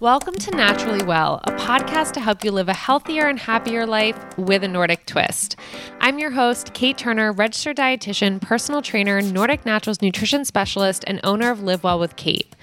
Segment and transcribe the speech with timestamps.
[0.00, 4.16] Welcome to Naturally Well, a podcast to help you live a healthier and happier life
[4.38, 5.56] with a Nordic twist.
[6.00, 11.50] I'm your host, Kate Turner, registered dietitian, personal trainer, Nordic Naturals nutrition specialist, and owner
[11.50, 12.56] of Live Well with Kate.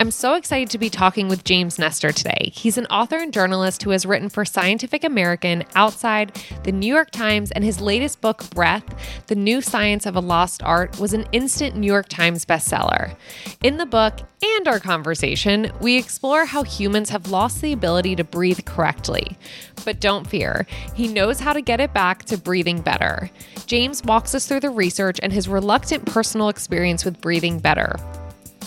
[0.00, 2.52] I'm so excited to be talking with James Nestor today.
[2.54, 7.10] He's an author and journalist who has written for Scientific American, Outside, the New York
[7.10, 8.84] Times, and his latest book, Breath
[9.26, 13.16] The New Science of a Lost Art, was an instant New York Times bestseller.
[13.64, 18.24] In the book and our conversation, we explore how humans have lost the ability to
[18.24, 19.36] breathe correctly.
[19.84, 23.32] But don't fear, he knows how to get it back to breathing better.
[23.66, 27.96] James walks us through the research and his reluctant personal experience with breathing better.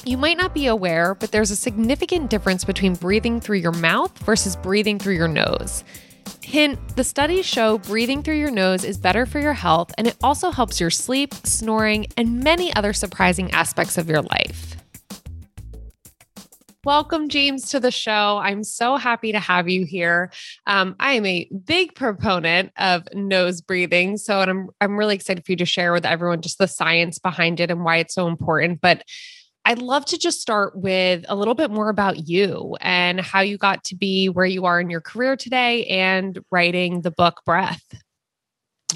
[0.04, 4.18] You might not be aware, but there's a significant difference between breathing through your mouth
[4.20, 5.84] versus breathing through your nose.
[6.42, 10.18] Hint the studies show breathing through your nose is better for your health, and it
[10.24, 14.76] also helps your sleep, snoring, and many other surprising aspects of your life.
[16.84, 18.40] Welcome, James, to the show.
[18.42, 20.32] I'm so happy to have you here.
[20.66, 25.52] Um, I am a big proponent of nose breathing, so I'm I'm really excited for
[25.52, 28.82] you to share with everyone just the science behind it and why it's so important.
[28.82, 29.04] But
[29.66, 33.58] I'd love to just start with a little bit more about you and how you
[33.58, 37.84] got to be where you are in your career today and writing the book Breath.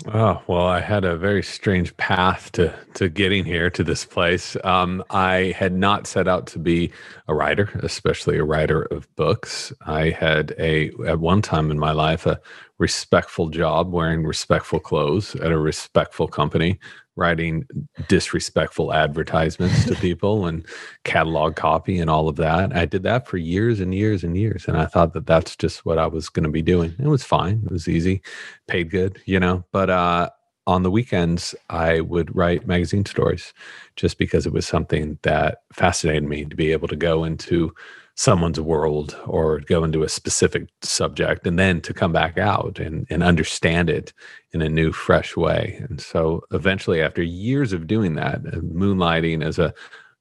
[0.07, 4.57] Oh well, I had a very strange path to to getting here to this place.
[4.63, 6.91] Um, I had not set out to be
[7.29, 9.71] a writer, especially a writer of books.
[9.85, 12.41] I had a at one time in my life a
[12.77, 16.77] respectful job, wearing respectful clothes at a respectful company,
[17.15, 17.65] writing
[18.07, 20.65] disrespectful advertisements to people and
[21.03, 22.75] catalog copy and all of that.
[22.75, 24.67] I did that for years and years and years.
[24.67, 26.93] And I thought that that's just what I was going to be doing.
[26.99, 27.61] It was fine.
[27.65, 28.21] It was easy,
[28.67, 30.29] paid good, you know, but, uh,
[30.67, 33.53] on the weekends, I would write magazine stories
[33.95, 37.71] just because it was something that fascinated me to be able to go into
[38.15, 43.05] someone's world or go into a specific subject and then to come back out and,
[43.09, 44.13] and understand it
[44.51, 45.83] in a new fresh way.
[45.89, 49.73] And so eventually after years of doing that uh, moonlighting as a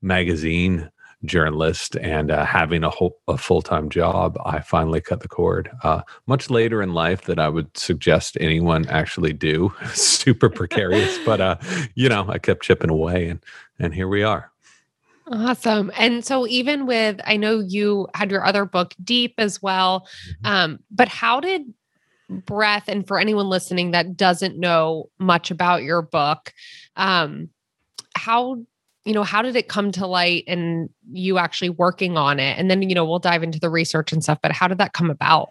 [0.03, 0.91] magazine
[1.25, 5.71] journalist and uh, having a, whole, a full-time job i finally cut the cord.
[5.82, 9.72] Uh, much later in life that i would suggest anyone actually do.
[9.94, 11.56] Super precarious but uh,
[11.94, 13.41] you know i kept chipping away and
[13.78, 14.50] and here we are
[15.27, 15.91] Awesome.
[15.97, 20.07] And so even with I know you had your other book Deep as well.
[20.45, 20.47] Mm-hmm.
[20.47, 21.62] Um but how did
[22.29, 26.55] breath and for anyone listening that doesn't know much about your book
[26.97, 27.51] um
[28.17, 28.57] how
[29.05, 32.71] you know how did it come to light and you actually working on it and
[32.71, 35.11] then you know we'll dive into the research and stuff but how did that come
[35.11, 35.51] about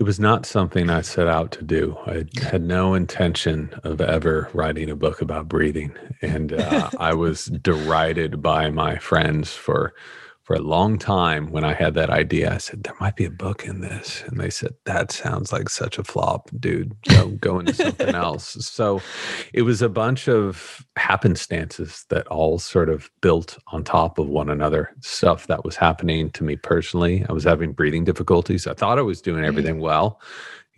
[0.00, 1.98] it was not something I set out to do.
[2.06, 5.92] I had no intention of ever writing a book about breathing.
[6.22, 9.94] And uh, I was derided by my friends for
[10.50, 12.52] for a long time when I had that idea.
[12.52, 14.24] I said, there might be a book in this.
[14.26, 16.92] And they said, that sounds like such a flop, dude.
[17.02, 18.56] Go, go into something else.
[18.66, 19.00] So
[19.54, 24.50] it was a bunch of happenstances that all sort of built on top of one
[24.50, 24.90] another.
[25.02, 27.24] Stuff that was happening to me personally.
[27.28, 28.66] I was having breathing difficulties.
[28.66, 29.46] I thought I was doing mm.
[29.46, 30.20] everything well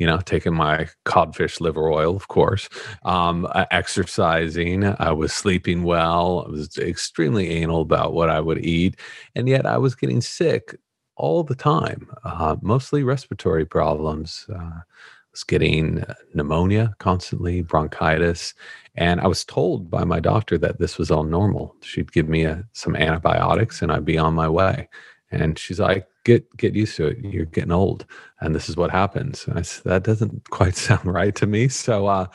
[0.02, 2.68] you know, taking my codfish liver oil, of course,
[3.04, 4.82] um, uh, exercising.
[4.84, 6.44] I was sleeping well.
[6.44, 8.98] I was extremely anal about what I would eat.
[9.36, 10.74] And yet I was getting sick
[11.14, 14.44] all the time, uh, mostly respiratory problems.
[14.52, 14.82] Uh, I
[15.30, 16.02] was getting
[16.34, 18.54] pneumonia constantly, bronchitis.
[18.96, 21.76] And I was told by my doctor that this was all normal.
[21.82, 24.88] She'd give me a, some antibiotics and I'd be on my way.
[25.30, 27.18] And she's like, get get used to it.
[27.18, 28.06] You're getting old,
[28.40, 29.46] and this is what happens.
[29.52, 31.68] I said, that doesn't quite sound right to me.
[31.68, 32.26] So uh,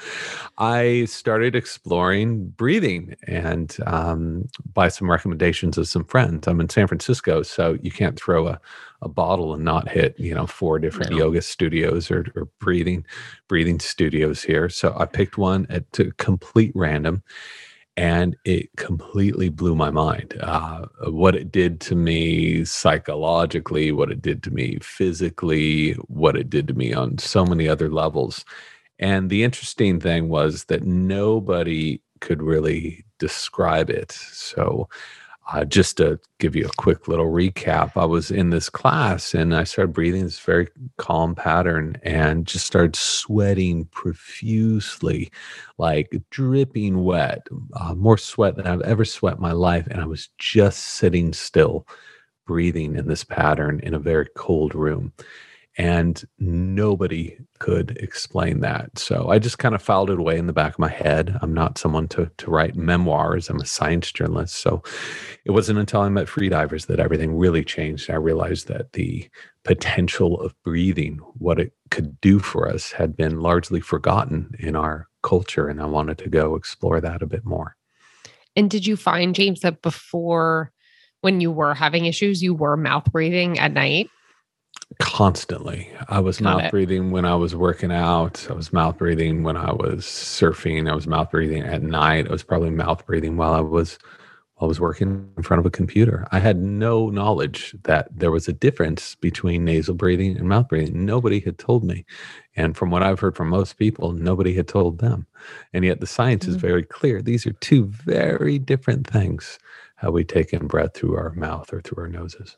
[0.58, 6.48] I started exploring breathing, and um, by some recommendations of some friends.
[6.48, 8.60] I'm in San Francisco, so you can't throw a,
[9.02, 11.18] a bottle and not hit you know four different no.
[11.18, 13.06] yoga studios or, or breathing
[13.48, 14.70] breathing studios here.
[14.70, 15.86] So I picked one at
[16.18, 17.24] complete random
[17.98, 20.38] and it completely blew my mind.
[20.42, 26.48] Uh, what it did to me psychologically, what it did to me physically, what it
[26.48, 28.46] did to me on so many other levels.
[29.00, 34.12] And the interesting thing was that nobody could really describe it.
[34.12, 34.88] So
[35.54, 39.56] uh, just to give you a quick little recap, I was in this class and
[39.56, 40.68] I started breathing this very
[40.98, 45.32] calm pattern and just started sweating profusely,
[45.78, 49.88] like dripping wet, uh, more sweat than I've ever sweat my life.
[49.90, 51.88] And I was just sitting still,
[52.46, 55.14] breathing in this pattern in a very cold room.
[55.78, 58.98] And nobody could explain that.
[58.98, 61.38] So I just kind of filed it away in the back of my head.
[61.42, 63.50] I'm not someone to to write memoirs.
[63.50, 64.56] I'm a science journalist.
[64.56, 64.82] So
[65.46, 68.10] it wasn't until I met freedivers that everything really changed.
[68.10, 69.30] I realized that the
[69.64, 75.08] potential of breathing, what it could do for us, had been largely forgotten in our
[75.22, 77.76] culture, and I wanted to go explore that a bit more.
[78.56, 80.72] And did you find James that before
[81.22, 84.10] when you were having issues, you were mouth breathing at night?
[85.00, 85.92] Constantly.
[86.08, 86.72] I was Got mouth it.
[86.72, 88.48] breathing when I was working out.
[88.50, 90.90] I was mouth breathing when I was surfing.
[90.90, 92.28] I was mouth breathing at night.
[92.28, 94.00] I was probably mouth breathing while I was
[94.56, 96.28] while I was working in front of a computer.
[96.32, 101.06] I had no knowledge that there was a difference between nasal breathing and mouth breathing.
[101.06, 102.06] Nobody had told me.
[102.56, 105.28] And from what I've heard from most people, nobody had told them.
[105.74, 106.56] And yet the science mm-hmm.
[106.56, 107.22] is very clear.
[107.22, 109.60] These are two very different things
[109.98, 112.58] how we take in breath through our mouth or through our noses.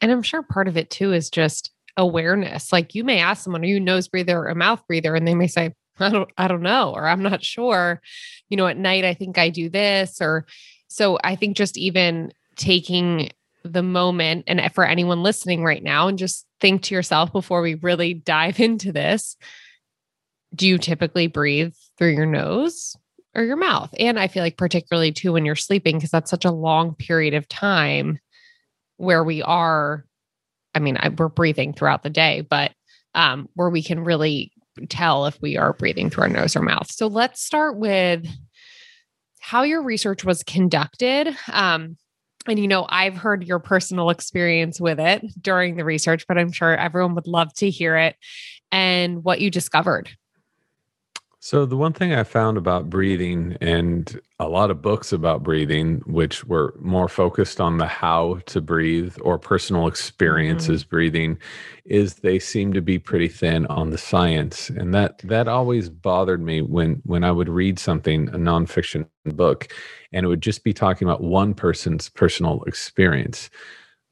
[0.00, 2.72] And I'm sure part of it too is just awareness.
[2.72, 5.14] Like you may ask someone, are you nose breather or a mouth breather?
[5.14, 8.02] And they may say, I don't, I don't know, or I'm not sure.
[8.48, 10.20] You know, at night I think I do this.
[10.20, 10.46] Or
[10.88, 13.30] so I think just even taking
[13.64, 17.74] the moment and for anyone listening right now and just think to yourself before we
[17.74, 19.36] really dive into this
[20.54, 22.96] do you typically breathe through your nose
[23.34, 23.92] or your mouth.
[23.98, 27.34] And I feel like, particularly too, when you're sleeping, because that's such a long period
[27.34, 28.18] of time
[28.96, 30.04] where we are,
[30.74, 32.72] I mean, I, we're breathing throughout the day, but
[33.14, 34.52] um, where we can really
[34.88, 36.90] tell if we are breathing through our nose or mouth.
[36.90, 38.26] So let's start with
[39.40, 41.34] how your research was conducted.
[41.50, 41.96] Um,
[42.48, 46.52] and you know, I've heard your personal experience with it during the research, but I'm
[46.52, 48.16] sure everyone would love to hear it
[48.70, 50.10] and what you discovered.
[51.38, 56.02] So, the one thing I found about breathing and a lot of books about breathing,
[56.06, 60.90] which were more focused on the how to breathe or personal experiences mm-hmm.
[60.90, 61.38] breathing,
[61.84, 64.70] is they seem to be pretty thin on the science.
[64.70, 69.72] And that that always bothered me when when I would read something, a nonfiction book,
[70.12, 73.50] and it would just be talking about one person's personal experience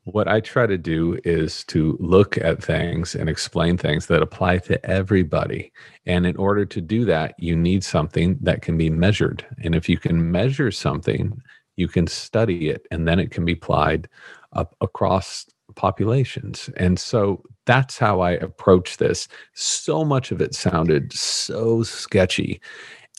[0.05, 4.59] what I try to do is to look at things and explain things that apply
[4.59, 5.73] to everybody.
[6.07, 9.47] And in order to do that, you need something that can be measured.
[9.63, 11.41] And if you can measure something,
[11.77, 14.09] you can study it and then it can be applied
[14.53, 16.69] up across populations.
[16.77, 19.27] And so that's how I approach this.
[19.55, 22.61] So much of it sounded so sketchy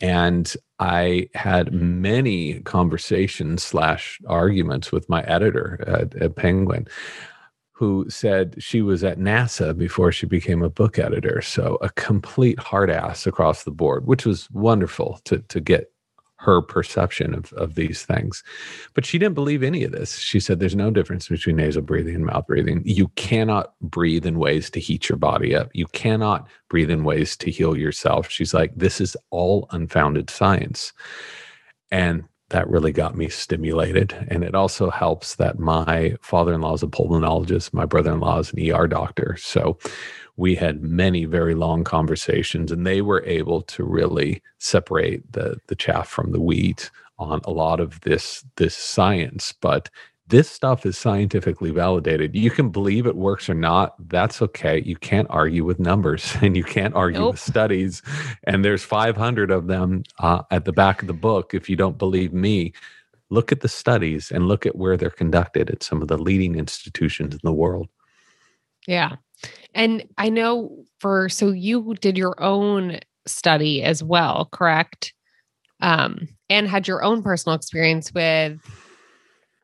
[0.02, 6.88] and I had many conversations slash arguments with my editor at, at, Penguin,
[7.72, 11.42] who said she was at NASA before she became a book editor.
[11.42, 15.92] So a complete hard ass across the board, which was wonderful to to get
[16.46, 18.44] her perception of, of these things.
[18.94, 20.20] But she didn't believe any of this.
[20.20, 22.84] She said there's no difference between nasal breathing and mouth breathing.
[22.86, 25.70] You cannot breathe in ways to heat your body up.
[25.74, 28.30] You cannot breathe in ways to heal yourself.
[28.30, 30.94] She's like, this is all unfounded science.
[31.92, 34.14] And that really got me stimulated.
[34.30, 38.20] And it also helps that my father in law is a pulmonologist, my brother in
[38.20, 39.36] law is an ER doctor.
[39.40, 39.80] So
[40.38, 45.76] we had many very long conversations and they were able to really separate the the
[45.76, 49.54] chaff from the wheat on a lot of this this science.
[49.62, 49.90] But
[50.28, 52.36] this stuff is scientifically validated.
[52.36, 54.82] You can believe it works or not that's okay.
[54.84, 57.34] You can't argue with numbers and you can't argue nope.
[57.34, 58.02] with studies.
[58.44, 61.98] And there's 500 of them uh, at the back of the book if you don't
[61.98, 62.74] believe me.
[63.32, 66.56] Look at the studies and look at where they're conducted at some of the leading
[66.56, 67.88] institutions in the world.
[68.88, 69.16] Yeah
[69.74, 75.14] and I know for so you did your own study as well, correct?
[75.82, 78.60] Um, and had your own personal experience with,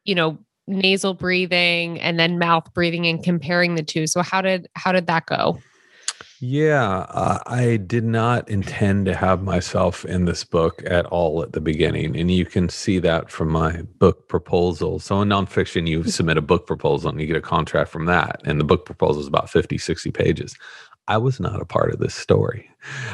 [0.03, 4.07] you know, nasal breathing and then mouth breathing and comparing the two.
[4.07, 5.59] So how did how did that go?
[6.43, 11.53] Yeah, uh, I did not intend to have myself in this book at all at
[11.53, 12.17] the beginning.
[12.17, 14.97] And you can see that from my book proposal.
[14.97, 18.41] So in nonfiction, you submit a book proposal and you get a contract from that.
[18.43, 20.57] And the book proposal is about 50, 60 pages.
[21.07, 22.71] I was not a part of this story.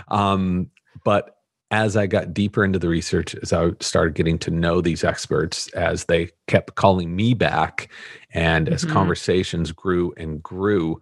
[0.07, 0.71] Um,
[1.03, 1.35] but
[1.69, 5.67] as I got deeper into the research, as I started getting to know these experts,
[5.73, 7.89] as they kept calling me back,
[8.31, 8.93] and as mm-hmm.
[8.93, 11.01] conversations grew and grew,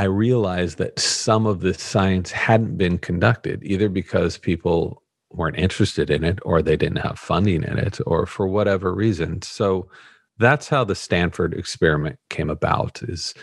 [0.00, 6.08] I realized that some of the science hadn't been conducted either because people weren't interested
[6.08, 9.42] in it or they didn't have funding in it or for whatever reason.
[9.42, 9.90] So
[10.38, 13.34] that's how the Stanford experiment came about is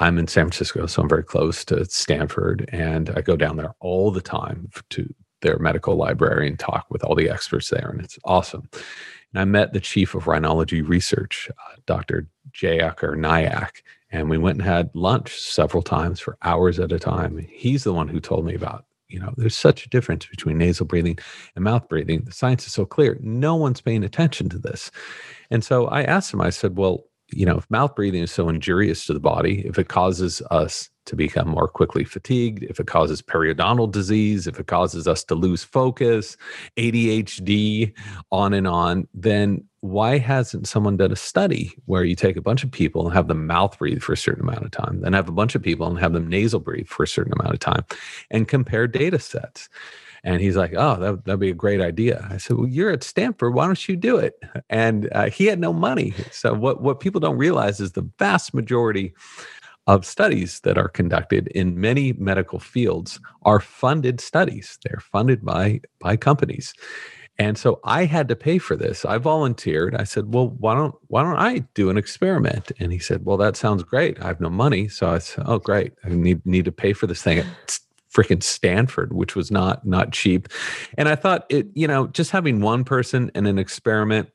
[0.00, 3.74] I'm in San Francisco, so I'm very close to Stanford and I go down there
[3.80, 8.00] all the time to their medical library and talk with all the experts there and
[8.00, 8.66] it's awesome.
[9.34, 12.28] And I met the chief of rhinology research, uh, Dr.
[12.54, 17.38] Jayakar Nayak, and we went and had lunch several times for hours at a time.
[17.50, 20.86] He's the one who told me about, you know, there's such a difference between nasal
[20.86, 21.18] breathing
[21.54, 22.22] and mouth breathing.
[22.24, 23.18] The science is so clear.
[23.20, 24.90] No one's paying attention to this.
[25.50, 28.48] And so I asked him, I said, well, you know, if mouth breathing is so
[28.48, 32.86] injurious to the body, if it causes us to become more quickly fatigued, if it
[32.86, 36.36] causes periodontal disease, if it causes us to lose focus,
[36.78, 37.92] ADHD,
[38.30, 42.64] on and on, then why hasn't someone done a study where you take a bunch
[42.64, 45.28] of people and have them mouth breathe for a certain amount of time, then have
[45.28, 47.84] a bunch of people and have them nasal breathe for a certain amount of time
[48.30, 49.68] and compare data sets?
[50.24, 52.26] And he's like, oh, that, that'd be a great idea.
[52.28, 53.54] I said, well, you're at Stanford.
[53.54, 54.34] Why don't you do it?
[54.68, 56.12] And uh, he had no money.
[56.32, 59.14] So what, what people don't realize is the vast majority
[59.86, 64.78] of studies that are conducted in many medical fields are funded studies.
[64.84, 66.74] They're funded by, by companies.
[67.38, 69.04] And so I had to pay for this.
[69.04, 69.94] I volunteered.
[69.94, 73.36] I said, "Well, why don't why don't I do an experiment?" And he said, "Well,
[73.36, 74.20] that sounds great.
[74.20, 75.92] I have no money." So I said, "Oh, great.
[76.04, 77.46] I need need to pay for this thing." At
[78.12, 80.48] freaking Stanford, which was not not cheap.
[80.96, 84.30] And I thought it, you know, just having one person in an experiment,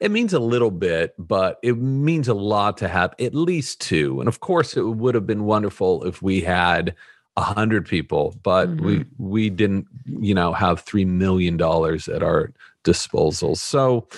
[0.00, 4.20] it means a little bit, but it means a lot to have at least two.
[4.20, 6.94] And of course, it would have been wonderful if we had
[7.36, 8.86] a hundred people, but mm-hmm.
[8.86, 12.52] we we didn't, you know, have three million dollars at our
[12.82, 13.56] disposal.
[13.56, 14.08] So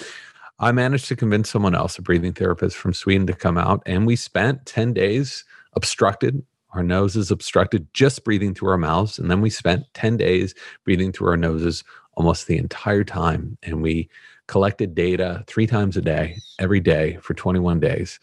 [0.60, 4.06] I managed to convince someone else, a breathing therapist from Sweden, to come out, and
[4.06, 5.44] we spent 10 days
[5.74, 9.18] obstructed our nose is obstructed just breathing through our mouths.
[9.18, 11.82] And then we spent 10 days breathing through our noses
[12.14, 13.56] almost the entire time.
[13.62, 14.08] And we
[14.48, 18.20] collected data three times a day, every day for 21 days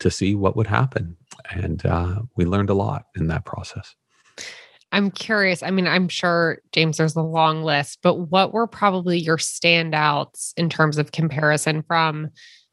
[0.00, 1.16] to see what would happen.
[1.50, 3.94] And uh, we learned a lot in that process.
[4.90, 5.62] I'm curious.
[5.62, 10.52] I mean, I'm sure, James, there's a long list, but what were probably your standouts
[10.56, 12.30] in terms of comparison from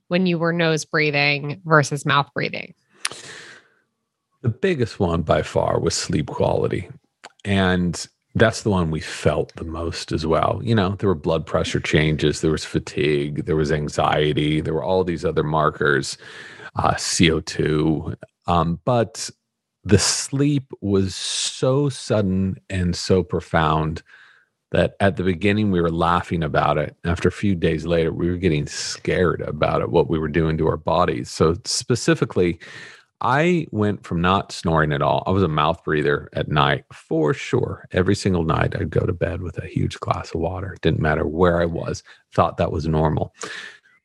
[0.07, 2.74] when you were nose breathing versus mouth breathing?
[4.41, 6.89] The biggest one by far was sleep quality.
[7.43, 10.60] And that's the one we felt the most as well.
[10.63, 14.84] You know, there were blood pressure changes, there was fatigue, there was anxiety, there were
[14.84, 16.17] all these other markers,
[16.75, 18.15] uh, CO2.
[18.48, 19.29] Um, but
[19.86, 24.01] the sleep was so sudden and so profound
[24.72, 26.98] that at the beginning we were laughing about it.
[27.06, 30.58] After a few days later, we were getting scared about it, what we were doing
[30.58, 31.30] to our bodies.
[31.30, 32.60] So, specifically,
[33.22, 35.24] I went from not snoring at all.
[35.25, 37.88] I was a mouth breather at night for sure.
[37.92, 40.75] Every single night, I'd go to bed with a huge glass of water.
[40.82, 43.34] Didn't matter where I was, thought that was normal.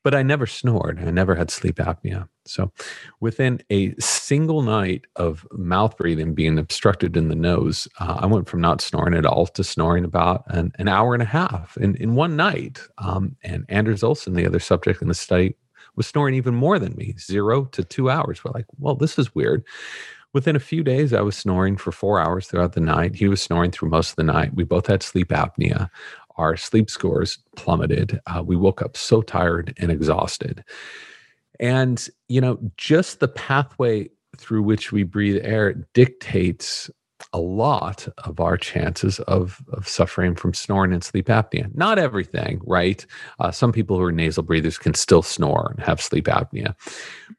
[0.03, 0.99] But I never snored.
[0.99, 2.27] I never had sleep apnea.
[2.47, 2.73] So
[3.21, 8.49] within a single night of mouth breathing being obstructed in the nose, uh, I went
[8.49, 11.97] from not snoring at all to snoring about an, an hour and a half in,
[11.97, 12.81] in one night.
[12.99, 15.55] Um, and Anders Olsson, the other subject in the study,
[15.97, 18.43] was snoring even more than me, zero to two hours.
[18.43, 19.65] We're like, well, this is weird.
[20.33, 23.17] Within a few days, I was snoring for four hours throughout the night.
[23.17, 24.55] He was snoring through most of the night.
[24.55, 25.91] We both had sleep apnea.
[26.41, 28.19] Our sleep scores plummeted.
[28.27, 30.65] Uh, we woke up so tired and exhausted.
[31.61, 36.91] And, you know, just the pathway through which we breathe air dictates
[37.35, 41.71] a lot of our chances of, of suffering from snoring and sleep apnea.
[41.75, 43.05] Not everything, right?
[43.39, 46.75] Uh, some people who are nasal breathers can still snore and have sleep apnea.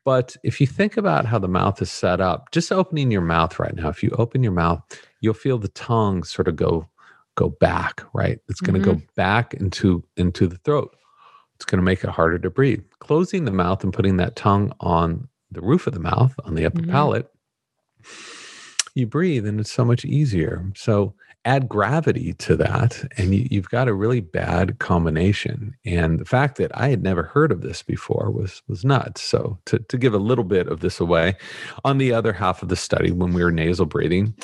[0.05, 3.57] But if you think about how the mouth is set up, just opening your mouth
[3.57, 4.83] right now, if you open your mouth,
[5.21, 6.87] you'll feel the tongue sort of go
[7.35, 8.39] go back, right?
[8.49, 8.99] It's going to mm-hmm.
[8.99, 10.95] go back into into the throat.
[11.55, 12.83] It's going to make it harder to breathe.
[12.99, 16.65] Closing the mouth and putting that tongue on the roof of the mouth, on the
[16.65, 16.91] upper mm-hmm.
[16.91, 17.31] palate
[18.95, 20.65] you breathe and it's so much easier.
[20.75, 25.75] So add gravity to that, and you, have got a really bad combination.
[25.85, 29.21] And the fact that I had never heard of this before was was nuts.
[29.21, 31.35] So to, to give a little bit of this away,
[31.83, 34.35] on the other half of the study, when we were nasal breathing,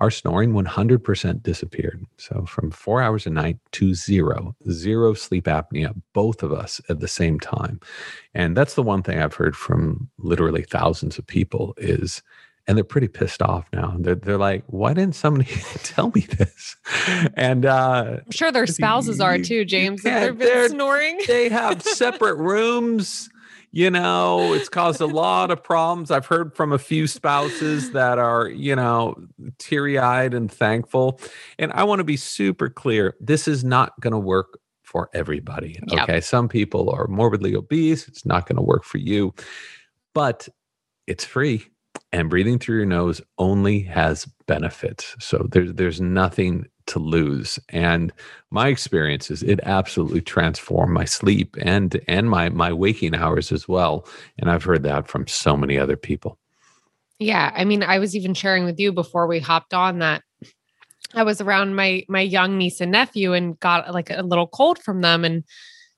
[0.00, 2.04] our snoring 100% disappeared.
[2.18, 7.00] So from four hours a night to zero, zero sleep apnea, both of us at
[7.00, 7.80] the same time.
[8.34, 12.22] And that's the one thing I've heard from literally thousands of people is
[12.68, 13.94] and they're pretty pissed off now.
[13.98, 15.48] They're they're like, why didn't somebody
[15.84, 16.76] tell me this?
[17.34, 20.02] And uh, I'm sure their spouses are too, James.
[20.02, 21.20] They've been snoring.
[21.28, 23.30] they have separate rooms.
[23.72, 26.10] You know, it's caused a lot of problems.
[26.10, 29.16] I've heard from a few spouses that are, you know,
[29.58, 31.20] teary eyed and thankful.
[31.58, 35.78] And I want to be super clear this is not going to work for everybody.
[35.92, 36.14] Okay.
[36.14, 36.24] Yep.
[36.24, 38.08] Some people are morbidly obese.
[38.08, 39.34] It's not going to work for you,
[40.14, 40.48] but
[41.06, 41.66] it's free
[42.12, 45.16] and breathing through your nose only has benefits.
[45.18, 47.58] So there's there's nothing to lose.
[47.68, 48.12] And
[48.50, 53.68] my experience is it absolutely transformed my sleep and and my my waking hours as
[53.68, 54.06] well.
[54.38, 56.38] And I've heard that from so many other people.
[57.18, 60.22] Yeah, I mean, I was even sharing with you before we hopped on that
[61.14, 64.78] I was around my my young niece and nephew and got like a little cold
[64.78, 65.44] from them and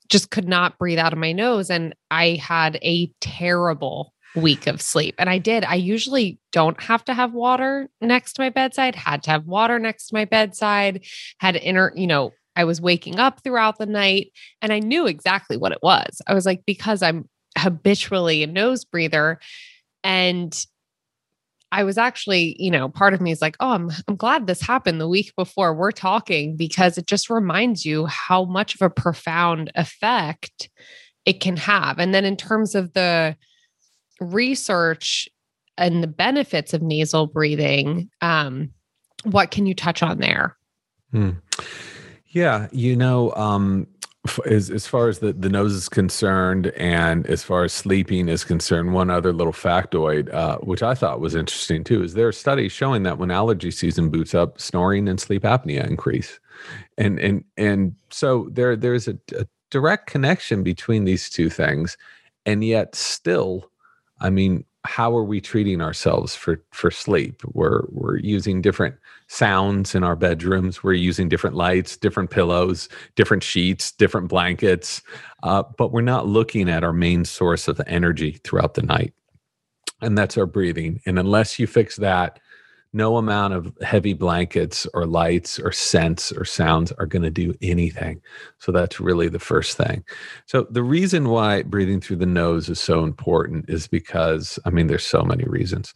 [0.09, 4.80] just could not breathe out of my nose and I had a terrible week of
[4.80, 5.14] sleep.
[5.18, 5.64] And I did.
[5.64, 9.78] I usually don't have to have water next to my bedside, had to have water
[9.78, 11.04] next to my bedside,
[11.38, 15.56] had inner, you know, I was waking up throughout the night and I knew exactly
[15.56, 16.20] what it was.
[16.26, 19.38] I was like, because I'm habitually a nose breather
[20.02, 20.54] and
[21.70, 24.62] I was actually, you know, part of me is like, oh, I'm I'm glad this
[24.62, 28.90] happened the week before we're talking because it just reminds you how much of a
[28.90, 30.70] profound effect
[31.26, 31.99] it can have.
[31.99, 33.37] And then in terms of the
[34.21, 35.29] research
[35.77, 38.71] and the benefits of nasal breathing, um,
[39.25, 40.57] what can you touch on there?
[41.13, 41.31] Hmm.
[42.31, 43.87] Yeah, you know, um,
[44.47, 48.45] as as far as the, the nose is concerned, and as far as sleeping is
[48.45, 52.33] concerned, one other little factoid, uh, which I thought was interesting too, is there are
[52.33, 56.39] studies showing that when allergy season boots up, snoring and sleep apnea increase,
[56.99, 61.97] and and and so there there's a, a direct connection between these two things,
[62.45, 63.71] and yet still,
[64.21, 67.43] I mean, how are we treating ourselves for for sleep?
[67.53, 68.95] We're we're using different
[69.27, 70.83] sounds in our bedrooms.
[70.83, 75.03] We're using different lights different pillows different sheets different blankets
[75.43, 79.13] uh, but we're not looking at our main source of energy throughout the night
[80.01, 81.01] and that's our breathing.
[81.07, 82.41] And unless you fix that
[82.92, 87.54] no amount of heavy blankets or lights or scents or sounds are going to do
[87.61, 88.21] anything.
[88.59, 90.04] So that's really the first thing.
[90.47, 94.87] So the reason why breathing through the nose is so important is because, I mean,
[94.87, 95.92] there's so many reasons.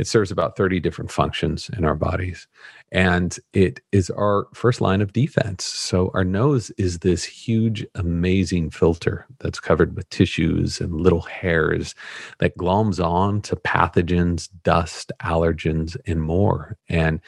[0.00, 2.48] It serves about 30 different functions in our bodies
[2.92, 5.64] and it is our first line of defense.
[5.64, 11.94] So, our nose is this huge, amazing filter that's covered with tissues and little hairs
[12.38, 16.76] that gloms on to pathogens, dust, allergens, and more.
[16.88, 17.20] And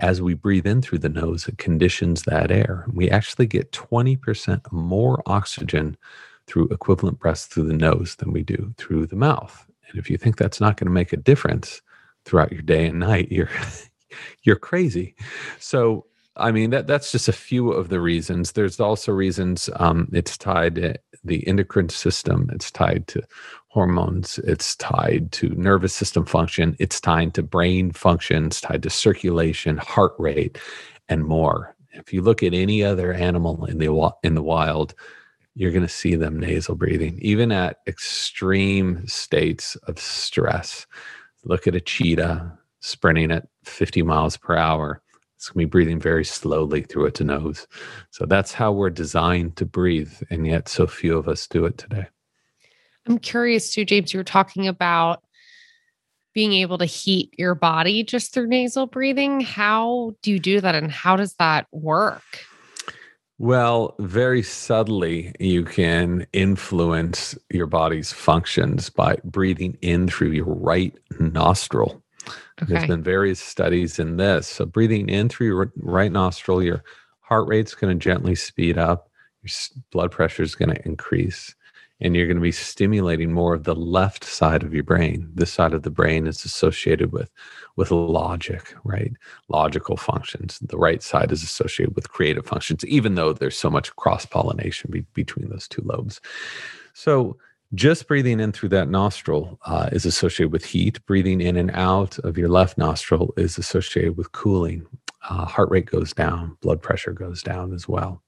[0.00, 2.86] as we breathe in through the nose, it conditions that air.
[2.92, 5.96] We actually get 20% more oxygen
[6.46, 9.64] through equivalent breaths through the nose than we do through the mouth.
[9.88, 11.80] And if you think that's not going to make a difference
[12.24, 13.50] throughout your day and night, you're
[14.42, 15.14] you're crazy.
[15.58, 16.06] So,
[16.36, 18.52] I mean, that that's just a few of the reasons.
[18.52, 22.50] There's also reasons um, it's tied to the endocrine system.
[22.52, 23.22] It's tied to
[23.68, 24.38] hormones.
[24.40, 26.76] It's tied to nervous system function.
[26.78, 30.58] It's tied to brain functions, tied to circulation, heart rate,
[31.08, 31.74] and more.
[31.92, 34.94] If you look at any other animal in the in the wild,
[35.54, 40.86] you're going to see them nasal breathing, even at extreme states of stress.
[41.44, 45.02] Look at a cheetah sprinting at 50 miles per hour.
[45.36, 47.66] It's going to be breathing very slowly through its nose.
[48.10, 50.12] So that's how we're designed to breathe.
[50.30, 52.06] And yet, so few of us do it today.
[53.06, 54.14] I'm curious too, James.
[54.14, 55.22] You were talking about
[56.32, 59.40] being able to heat your body just through nasal breathing.
[59.40, 60.74] How do you do that?
[60.74, 62.22] And how does that work?
[63.44, 70.96] Well, very subtly, you can influence your body's functions by breathing in through your right
[71.20, 72.02] nostril.
[72.26, 72.72] Okay.
[72.72, 74.46] There's been various studies in this.
[74.46, 76.82] So, breathing in through your right nostril, your
[77.20, 79.10] heart rate's going to gently speed up,
[79.42, 79.50] your
[79.92, 81.54] blood pressure is going to increase,
[82.00, 85.30] and you're going to be stimulating more of the left side of your brain.
[85.34, 87.30] This side of the brain is associated with
[87.76, 89.12] with logic, right?
[89.48, 90.58] Logical functions.
[90.60, 94.90] The right side is associated with creative functions, even though there's so much cross pollination
[94.90, 96.20] be- between those two lobes.
[96.92, 97.36] So,
[97.74, 101.04] just breathing in through that nostril uh, is associated with heat.
[101.06, 104.86] Breathing in and out of your left nostril is associated with cooling.
[105.28, 108.22] Uh, heart rate goes down, blood pressure goes down as well.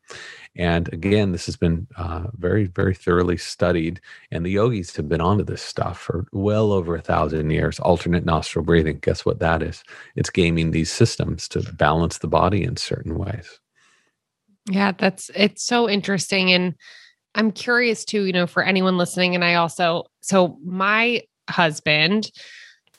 [0.57, 4.01] And again, this has been uh, very, very thoroughly studied.
[4.31, 7.79] And the yogis have been onto this stuff for well over a thousand years.
[7.81, 8.99] Alternate nostril breathing.
[9.01, 9.85] Guess what that is?
[10.15, 13.61] It's gaming these systems to balance the body in certain ways.
[14.71, 16.51] Yeah, that's it's so interesting.
[16.53, 16.75] And
[17.35, 22.31] I'm curious too, you know, for anyone listening, and I also, so my husband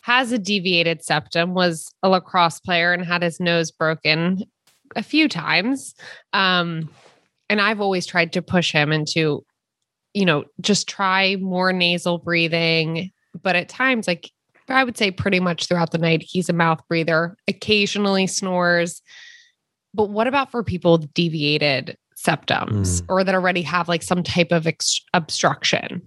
[0.07, 4.41] has a deviated septum, was a lacrosse player and had his nose broken
[4.95, 5.95] a few times.
[6.31, 6.89] Um,
[7.49, 9.43] and I've always tried to push him into,
[10.13, 13.11] you know, just try more nasal breathing.
[13.43, 14.31] But at times, like
[14.69, 19.01] I would say pretty much throughout the night, he's a mouth breather, occasionally snores.
[19.93, 23.05] But what about for people with deviated septums mm.
[23.09, 26.01] or that already have like some type of ex- obstruction?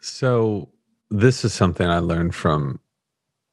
[0.00, 0.68] So,
[1.10, 2.80] this is something I learned from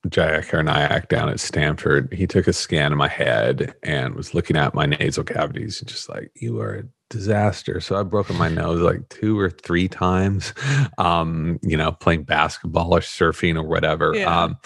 [0.07, 2.11] Jayakar Nayak down at Stanford.
[2.13, 5.87] He took a scan of my head and was looking at my nasal cavities and
[5.87, 7.79] just like, you are a disaster.
[7.79, 10.53] So I've broken my nose like two or three times,
[10.97, 14.13] um, you know, playing basketball or surfing or whatever.
[14.15, 14.43] Yeah.
[14.43, 14.57] Um,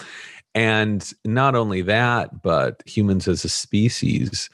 [0.54, 4.50] and not only that, but humans as a species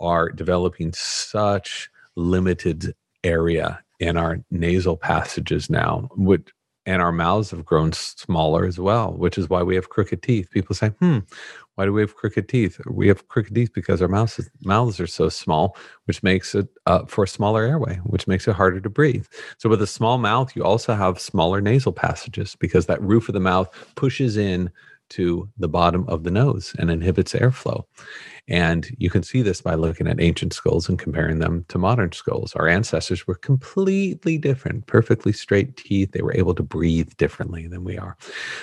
[0.00, 6.48] are developing such limited area in our nasal passages now, which
[6.86, 10.50] and our mouths have grown smaller as well, which is why we have crooked teeth.
[10.50, 11.18] People say, hmm,
[11.74, 12.80] why do we have crooked teeth?
[12.86, 17.04] We have crooked teeth because our mouths, mouths are so small, which makes it uh,
[17.06, 19.26] for a smaller airway, which makes it harder to breathe.
[19.58, 23.34] So, with a small mouth, you also have smaller nasal passages because that roof of
[23.34, 24.70] the mouth pushes in
[25.10, 27.84] to the bottom of the nose and inhibits airflow.
[28.48, 32.12] And you can see this by looking at ancient skulls and comparing them to modern
[32.12, 32.54] skulls.
[32.54, 36.12] Our ancestors were completely different, perfectly straight teeth.
[36.12, 38.16] They were able to breathe differently than we are.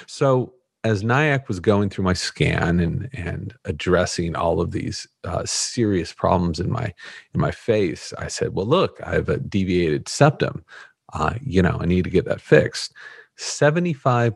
[0.06, 5.44] So, as Nayak was going through my scan and and addressing all of these uh,
[5.46, 6.94] serious problems in my
[7.34, 10.64] in my face, I said, "Well, look, I have a deviated septum.
[11.14, 12.94] Uh, you know, I need to get that fixed."
[13.36, 14.34] Seventy five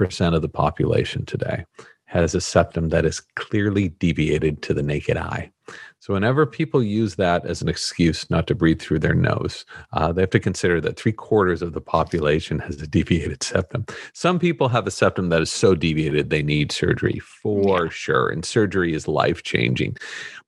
[0.00, 1.64] of the population today
[2.06, 5.50] has a septum that is clearly deviated to the naked eye.
[5.98, 10.12] So, whenever people use that as an excuse not to breathe through their nose, uh,
[10.12, 13.86] they have to consider that three quarters of the population has a deviated septum.
[14.12, 17.90] Some people have a septum that is so deviated they need surgery for yeah.
[17.90, 19.96] sure, and surgery is life changing.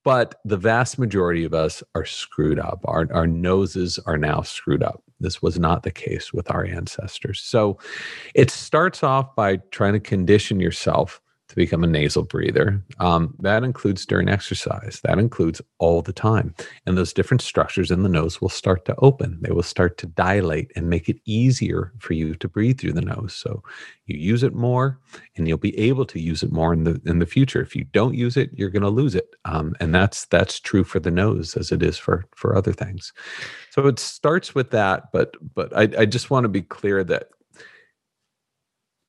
[0.04, 2.80] But the vast majority of us are screwed up.
[2.84, 5.02] Our, our noses are now screwed up.
[5.20, 7.40] This was not the case with our ancestors.
[7.40, 7.78] So,
[8.34, 11.20] it starts off by trying to condition yourself
[11.56, 12.82] to become a nasal breather.
[13.00, 15.00] Um, that includes during exercise.
[15.04, 16.54] That includes all the time.
[16.84, 19.38] And those different structures in the nose will start to open.
[19.40, 23.00] They will start to dilate and make it easier for you to breathe through the
[23.00, 23.34] nose.
[23.34, 23.62] So
[24.04, 25.00] you use it more,
[25.36, 27.60] and you'll be able to use it more in the in the future.
[27.60, 29.34] If you don't use it, you're going to lose it.
[29.44, 33.12] Um, and that's that's true for the nose as it is for for other things.
[33.70, 37.30] So it starts with that, but but I, I just want to be clear that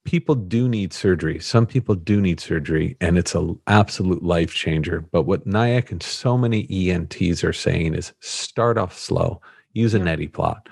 [0.08, 1.38] people do need surgery.
[1.38, 5.02] Some people do need surgery, and it's an absolute life changer.
[5.02, 9.42] But what Nayak and so many ENTs are saying is start off slow,
[9.74, 10.70] use a neti pot,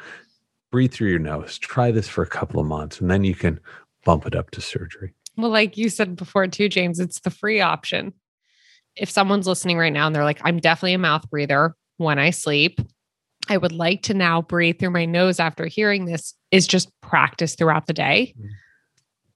[0.71, 3.59] breathe through your nose, try this for a couple of months, and then you can
[4.05, 5.13] bump it up to surgery.
[5.35, 8.13] Well, like you said before, too, James, it's the free option.
[8.95, 12.29] If someone's listening right now and they're like, I'm definitely a mouth breather when I
[12.29, 12.79] sleep,
[13.49, 17.55] I would like to now breathe through my nose after hearing this, is just practice
[17.55, 18.33] throughout the day.
[18.39, 18.47] Mm-hmm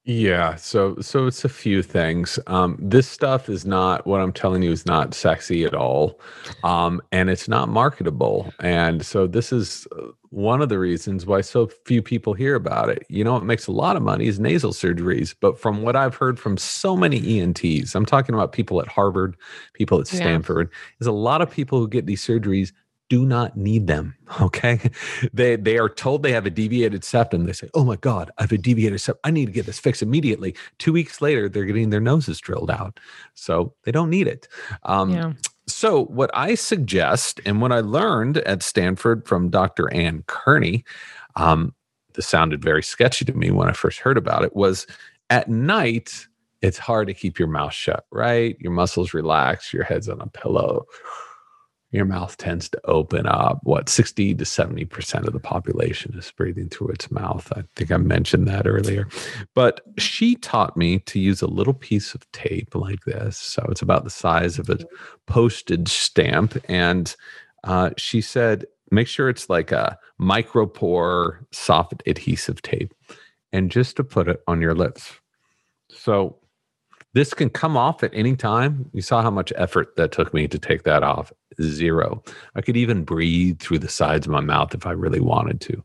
[0.10, 2.40] yeah, so so it's a few things.
[2.48, 6.20] Um, this stuff is not what I'm telling you is not sexy at all,
[6.64, 8.52] um, and it's not marketable.
[8.60, 12.90] And so this is uh, one of the reasons why so few people hear about
[12.90, 13.06] it.
[13.08, 16.16] You know, it makes a lot of money is nasal surgeries, but from what I've
[16.16, 19.38] heard from so many ENTs, I'm talking about people at Harvard,
[19.74, 20.78] people at Stanford, yeah.
[20.98, 22.72] there's a lot of people who get these surgeries
[23.10, 24.16] do not need them.
[24.42, 24.92] Okay.
[25.34, 27.46] They they are told they have a deviated septum.
[27.46, 29.20] They say, Oh my God, I have a deviated septum.
[29.24, 30.56] I need to get this fixed immediately.
[30.78, 33.00] Two weeks later, they're getting their noses drilled out.
[33.34, 34.48] So they don't need it.
[34.84, 35.34] Um, yeah.
[35.68, 39.92] So, what I suggest and what I learned at Stanford from Dr.
[39.94, 40.86] Ann Kearney,
[41.36, 41.74] um,
[42.14, 44.86] this sounded very sketchy to me when I first heard about it, was
[45.30, 46.28] at night,
[46.62, 48.58] it's hard to keep your mouth shut, right?
[48.60, 50.86] Your muscles relax, your head's on a pillow
[51.92, 53.60] your mouth tends to open up.
[53.64, 57.52] What 60 to 70% of the population is breathing through its mouth.
[57.56, 59.08] I think I mentioned that earlier.
[59.56, 63.38] But she taught me to use a little piece of tape like this.
[63.38, 64.80] So it's about the size of a
[65.26, 66.58] postage stamp.
[66.70, 67.16] And
[67.64, 72.94] uh, she said, make sure it's like a micropore soft adhesive tape
[73.52, 75.14] and just to put it on your lips.
[75.90, 76.39] So
[77.14, 78.90] this can come off at any time.
[78.94, 81.32] You saw how much effort that took me to take that off.
[81.62, 82.24] Zero.
[82.56, 85.84] I could even breathe through the sides of my mouth if I really wanted to.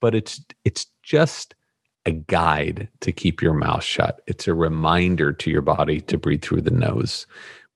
[0.00, 1.54] But it's it's just
[2.06, 4.20] a guide to keep your mouth shut.
[4.26, 7.26] It's a reminder to your body to breathe through the nose.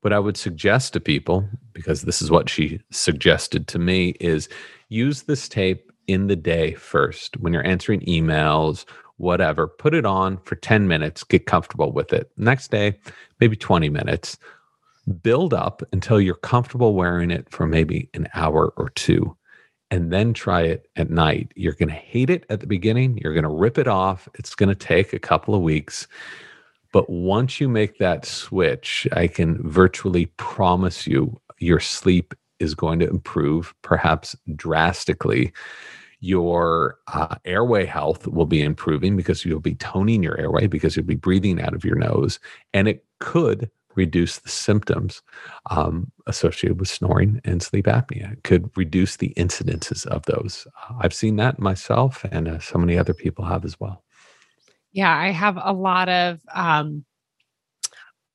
[0.02, 4.48] What I would suggest to people, because this is what she suggested to me, is
[4.88, 8.84] use this tape in the day first when you're answering emails
[9.18, 12.30] whatever, put it on for 10 minutes, get comfortable with it.
[12.36, 12.98] Next day,
[13.40, 14.38] maybe 20 minutes.
[15.22, 19.36] Build up until you're comfortable wearing it for maybe an hour or two,
[19.90, 21.52] and then try it at night.
[21.56, 23.18] You're going to hate it at the beginning.
[23.18, 24.28] You're going to rip it off.
[24.34, 26.06] It's going to take a couple of weeks.
[26.92, 32.98] But once you make that switch, I can virtually promise you your sleep is going
[32.98, 35.52] to improve, perhaps drastically
[36.20, 41.06] Your uh, airway health will be improving because you'll be toning your airway because you'll
[41.06, 42.40] be breathing out of your nose.
[42.74, 45.22] And it could reduce the symptoms
[45.70, 48.32] um, associated with snoring and sleep apnea.
[48.32, 50.66] It could reduce the incidences of those.
[50.88, 54.04] Uh, I've seen that myself, and uh, so many other people have as well.
[54.92, 57.04] Yeah, I have a lot of um,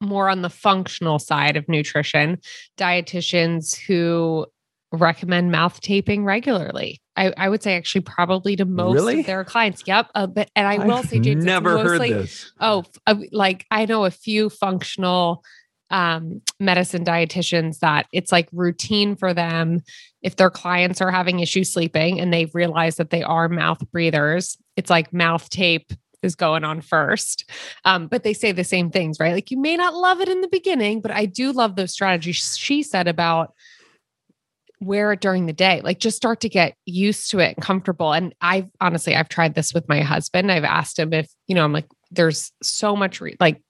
[0.02, 2.40] more on the functional side of nutrition
[2.78, 4.46] dietitians who
[4.92, 7.02] recommend mouth taping regularly.
[7.16, 9.20] I, I would say actually probably to most Really?
[9.20, 9.84] of their clients.
[9.86, 10.10] Yep.
[10.16, 12.52] Uh, but and I will I've say, James, never heard this.
[12.60, 15.44] Oh, uh, like I know a few functional
[15.92, 19.82] um, medicine dietitians that it's like routine for them
[20.24, 24.58] if their clients are having issues sleeping and they've realized that they are mouth breathers.
[24.76, 27.48] It's like mouth tape is going on first.
[27.86, 29.34] Um, but they say the same things, right?
[29.34, 32.58] Like you may not love it in the beginning, but I do love those strategies
[32.58, 33.54] she said about
[34.84, 38.14] wear it during the day like just start to get used to it and comfortable.
[38.14, 40.52] And i've honestly i've tried this with my husband.
[40.52, 43.62] I've asked him if you know i'm like there's so much re- like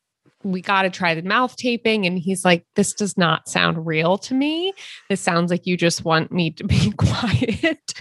[0.44, 2.06] we got to try the mouth taping.
[2.06, 4.74] And he's like this does not sound real to me.
[5.10, 7.94] This sounds like you just want me to be quiet.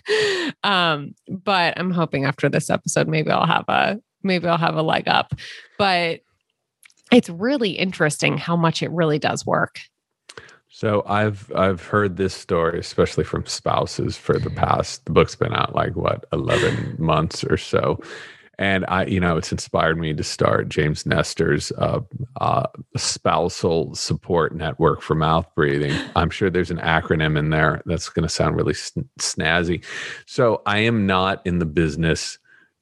[0.64, 4.82] Um but i'm hoping after this episode maybe i'll have a maybe i'll have a
[4.82, 5.34] leg up.
[5.78, 6.20] But
[7.12, 9.80] it's really interesting how much it really does work
[10.74, 15.04] So I've I've heard this story, especially from spouses, for the past.
[15.04, 18.00] The book's been out like what eleven months or so,
[18.58, 22.00] and I, you know, it's inspired me to start James Nestor's uh,
[22.40, 25.92] uh, spousal support network for mouth breathing.
[26.16, 29.84] I'm sure there's an acronym in there that's going to sound really sn- snazzy.
[30.24, 32.38] So I am not in the business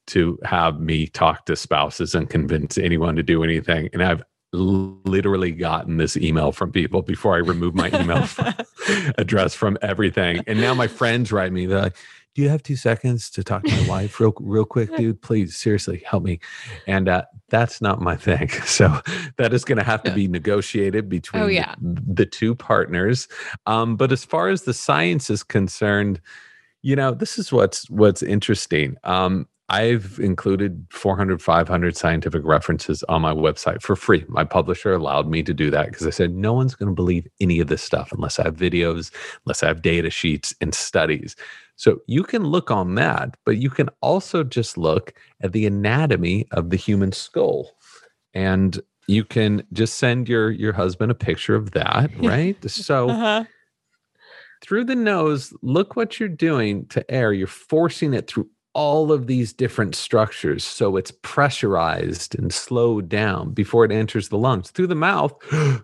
[0.07, 5.51] to have me talk to spouses and convince anyone to do anything, and I've literally
[5.51, 10.43] gotten this email from people before I remove my email f- address from everything.
[10.47, 11.95] And now my friends write me, they're like,
[12.33, 15.21] do you have two seconds to talk to my wife real, real quick, dude?
[15.21, 16.39] Please, seriously, help me.
[16.87, 18.49] And uh, that's not my thing.
[18.65, 19.01] So
[19.37, 23.27] that is going to have to be negotiated between Oh, the- the, two partners.
[23.65, 26.21] Um, but as far as the science is concerned,
[26.81, 28.95] you know, this is what's what's interesting.
[29.03, 34.25] Um, I've included 400, 500 scientific references on my website for free.
[34.27, 37.25] My publisher allowed me to do that because I said, no one's going to believe
[37.39, 39.11] any of this stuff unless I have videos,
[39.45, 41.37] unless I have data sheets and studies.
[41.77, 46.47] So you can look on that, but you can also just look at the anatomy
[46.51, 47.71] of the human skull.
[48.33, 52.57] And you can just send your your husband a picture of that, right?
[52.69, 53.45] so uh-huh.
[54.61, 57.31] through the nose, look what you're doing to air.
[57.31, 60.63] You're forcing it through all of these different structures.
[60.63, 64.71] So it's pressurized and slowed down before it enters the lungs.
[64.71, 65.33] Through the mouth,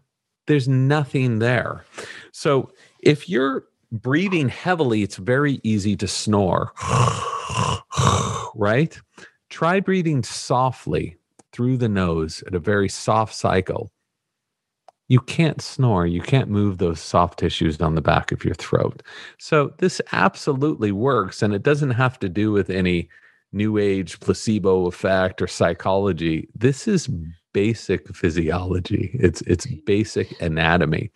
[0.47, 1.83] there's nothing there.
[2.31, 2.71] So
[3.01, 6.71] if you're breathing heavily, it's very easy to snore,
[8.55, 8.97] right?
[9.49, 11.17] Try breathing softly
[11.51, 13.91] through the nose at a very soft cycle
[15.07, 16.05] you can't snore.
[16.05, 19.01] You can't move those soft tissues on the back of your throat.
[19.39, 21.41] So this absolutely works.
[21.41, 23.09] And it doesn't have to do with any
[23.53, 26.49] new age placebo effect or psychology.
[26.53, 27.09] This is
[27.53, 29.11] basic physiology.
[29.13, 31.11] It's it's basic anatomy.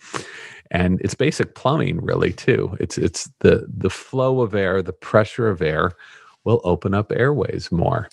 [0.72, 2.78] And it's basic plumbing really too.
[2.80, 5.92] It's it's the the flow of air, the pressure of air
[6.46, 8.08] will open up airways more.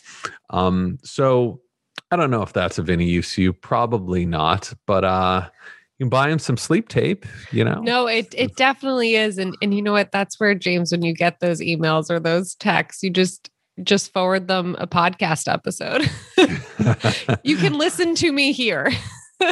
[0.50, 1.60] Um, so
[2.10, 3.52] I don't know if that's of any use to you.
[3.52, 4.72] Probably not.
[4.86, 5.48] But uh,
[5.98, 7.26] you can buy him some sleep tape.
[7.52, 7.80] You know.
[7.80, 10.12] No, it it definitely is, and and you know what?
[10.12, 13.50] That's where James, when you get those emails or those texts, you just
[13.82, 16.10] just forward them a podcast episode.
[17.44, 18.90] you can listen to me here.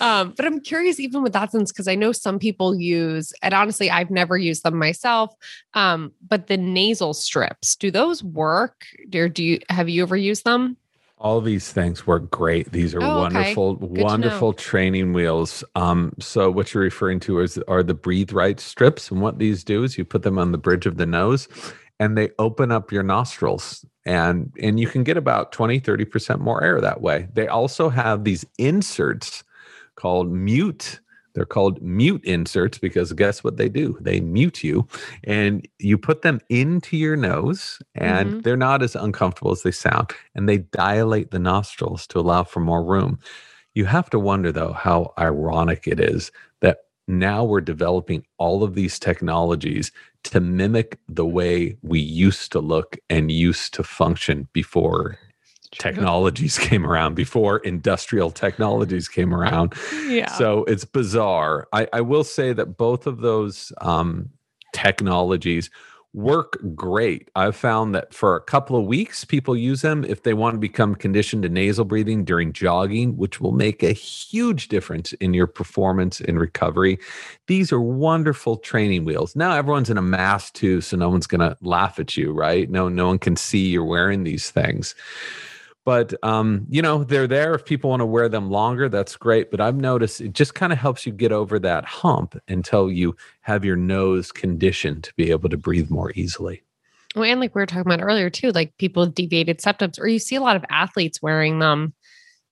[0.00, 3.54] um, but I'm curious, even with that sense, because I know some people use, and
[3.54, 5.32] honestly, I've never used them myself.
[5.74, 8.84] Um, but the nasal strips, do those work?
[9.14, 10.76] Or do you have you ever used them?
[11.20, 12.72] All these things work great.
[12.72, 14.02] These are Oh, wonderful, know.
[14.02, 15.62] wonderful training wheels.
[15.74, 19.62] Um, so what you're referring to is are the breathe right strips, and what these
[19.62, 21.46] do is you put them on the bridge of the nose,
[21.98, 26.40] and they open up your nostrils, and and you can get about 20, 30 percent
[26.40, 27.28] more air that way.
[27.34, 29.44] They also have these inserts
[29.96, 31.00] called mute.
[31.34, 33.96] They're called mute inserts because guess what they do?
[34.00, 34.86] They mute you
[35.24, 38.42] and you put them into your nose and Mhm.
[38.42, 42.60] they're not as uncomfortable as they sound and they dilate the nostrils to allow for
[42.60, 43.18] more room.
[43.74, 48.74] You have to wonder though how ironic it is that now we're developing all of
[48.74, 49.92] these technologies
[50.24, 55.18] to mimic the way we used to look and used to function before
[55.72, 59.74] technologies came around, before industrial technologies came around.
[60.06, 60.32] Yeah.
[60.32, 61.68] So it's bizarre.
[61.72, 64.30] I, I will say that both of those um,
[64.72, 65.70] technologies
[66.12, 67.30] work great.
[67.36, 70.58] I've found that for a couple of weeks, people use them if they want to
[70.58, 75.46] become conditioned to nasal breathing during jogging, which will make a huge difference in your
[75.46, 76.98] performance and recovery.
[77.46, 79.36] These are wonderful training wheels.
[79.36, 82.68] Now everyone's in a mask too, so no one's going to laugh at you, right?
[82.68, 84.96] No, no one can see you're wearing these things
[85.84, 89.50] but um, you know they're there if people want to wear them longer that's great
[89.50, 93.14] but i've noticed it just kind of helps you get over that hump until you
[93.40, 96.62] have your nose conditioned to be able to breathe more easily
[97.14, 100.06] well and like we were talking about earlier too like people with deviated septums or
[100.06, 101.92] you see a lot of athletes wearing them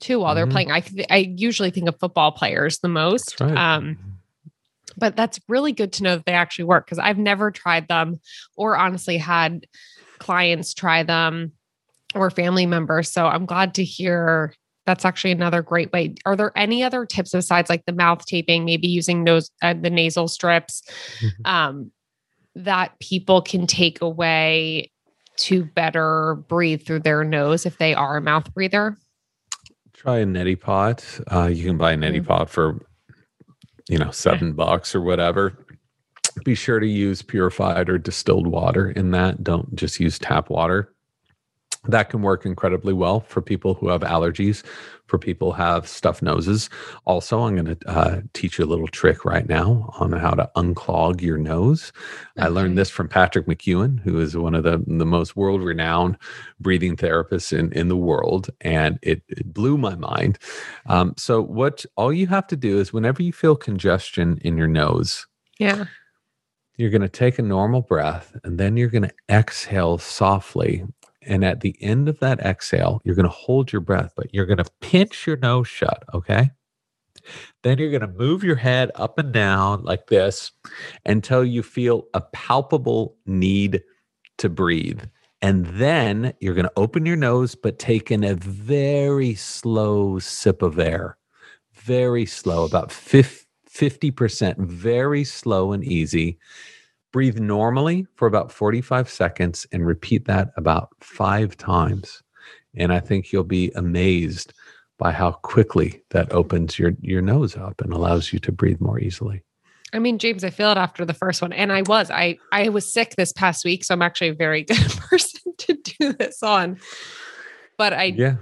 [0.01, 0.71] too while they're mm-hmm.
[0.71, 3.57] playing i i usually think of football players the most right.
[3.57, 3.99] um
[4.97, 8.21] but that's really good to know that they actually work because i've never tried them
[8.57, 9.67] or honestly had
[10.19, 11.53] clients try them
[12.15, 13.11] or family members.
[13.11, 14.55] So I'm glad to hear
[14.89, 16.15] that's actually another great way.
[16.25, 19.91] Are there any other tips besides like the mouth taping, maybe using those uh, the
[19.91, 20.83] nasal strips
[21.45, 21.93] um,
[22.55, 24.91] that people can take away
[25.37, 28.97] to better breathe through their nose if they are a mouth breather?
[29.93, 31.05] Try a neti pot.
[31.31, 32.27] Uh, you can buy a neti mm-hmm.
[32.27, 32.81] pot for
[33.91, 35.67] you know seven bucks or whatever.
[36.45, 39.45] Be sure to use purified or distilled water in that.
[39.45, 40.95] Don't just use tap water
[41.85, 44.65] that can work incredibly well for people who have allergies
[45.07, 46.69] for people who have stuffed noses.
[47.07, 50.49] Also i'm going to uh, teach you a little trick right now on how to
[50.57, 51.93] unclog your nose.
[52.37, 52.47] Okay.
[52.47, 56.17] i learned this from Patrick McKeown who is one of the, the most world renowned
[56.61, 60.39] breathing therapists in, in the world and it, it blew my mind.
[60.87, 64.69] Um, so what all you have to do is whenever you feel congestion in your
[64.69, 65.27] nose
[65.59, 65.87] yeah.
[66.77, 70.85] you're going to take a normal breath and then you're going to exhale softly
[71.29, 74.47] and at the end of that exhale, you're going to hold your breath, but you're
[74.47, 76.03] going to pinch your nose shut.
[76.15, 76.51] Okay.
[77.63, 80.51] Then you're going to move your head up and down like this
[81.05, 83.83] until you feel a palpable need
[84.39, 85.03] to breathe.
[85.43, 90.63] And then you're going to open your nose, but take in a very slow sip
[90.63, 91.19] of air.
[91.75, 96.39] Very slow, about 50%, very slow and easy.
[97.13, 102.23] Breathe normally for about 45 seconds and repeat that about five times.
[102.77, 104.53] And I think you'll be amazed
[104.99, 108.99] by how quickly that opens your, your nose up and allows you to breathe more
[108.99, 109.43] easily.
[109.93, 111.53] I mean, James, I feel it after the first one.
[111.53, 113.85] And I was, I I was sick this past week.
[113.85, 116.79] So I'm actually a very good person to do this on.
[117.79, 118.37] But I yeah,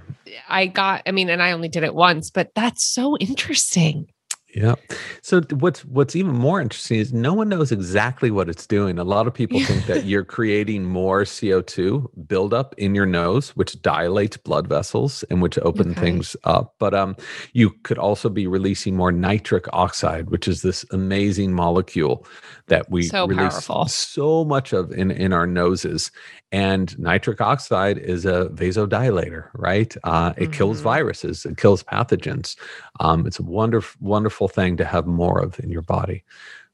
[0.48, 4.09] I got, I mean, and I only did it once, but that's so interesting.
[4.57, 4.77] Yeah.
[5.21, 8.99] So what's what's even more interesting is no one knows exactly what it's doing.
[8.99, 13.81] A lot of people think that you're creating more CO2 buildup in your nose, which
[13.83, 16.01] dilates blood vessels and which open okay.
[16.01, 16.75] things up.
[16.79, 17.16] But um,
[17.53, 22.27] you could also be releasing more nitric oxide, which is this amazing molecule
[22.69, 23.88] that we so release powerful.
[23.88, 26.11] so much of in, in our noses.
[26.53, 29.95] And nitric oxide is a vasodilator, right?
[30.05, 30.53] Uh, it mm-hmm.
[30.53, 32.57] kills viruses, it kills pathogens.
[33.01, 36.24] Um, it's a wonderful, wonderful thing to have more of in your body.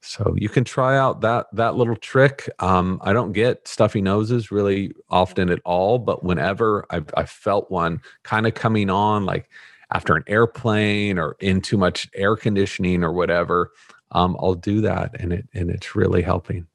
[0.01, 2.51] So you can try out that that little trick.
[2.59, 7.71] Um, I don't get stuffy noses really often at all, but whenever I've, I've felt
[7.71, 9.49] one kind of coming on, like
[9.93, 13.71] after an airplane or in too much air conditioning or whatever,
[14.11, 16.67] um, I'll do that, and it and it's really helping.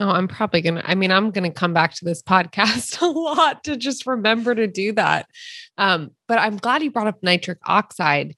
[0.00, 0.82] Oh, I'm probably gonna.
[0.84, 4.66] I mean, I'm gonna come back to this podcast a lot to just remember to
[4.66, 5.26] do that.
[5.76, 8.36] Um, but I'm glad you brought up nitric oxide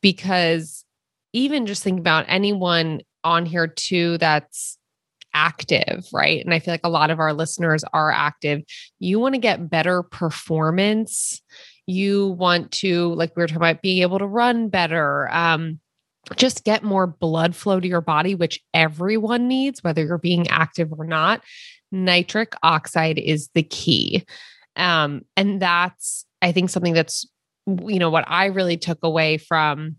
[0.00, 0.84] because
[1.32, 4.78] even just think about anyone on here too that's
[5.32, 6.44] active, right?
[6.44, 8.62] And I feel like a lot of our listeners are active.
[8.98, 11.40] You want to get better performance.
[11.86, 15.28] You want to, like we were talking about, being able to run better.
[15.32, 15.80] Um,
[16.36, 20.92] just get more blood flow to your body, which everyone needs, whether you're being active
[20.96, 21.42] or not.
[21.92, 24.24] Nitric oxide is the key.
[24.76, 27.26] Um, and that's, I think, something that's,
[27.66, 29.96] you know, what I really took away from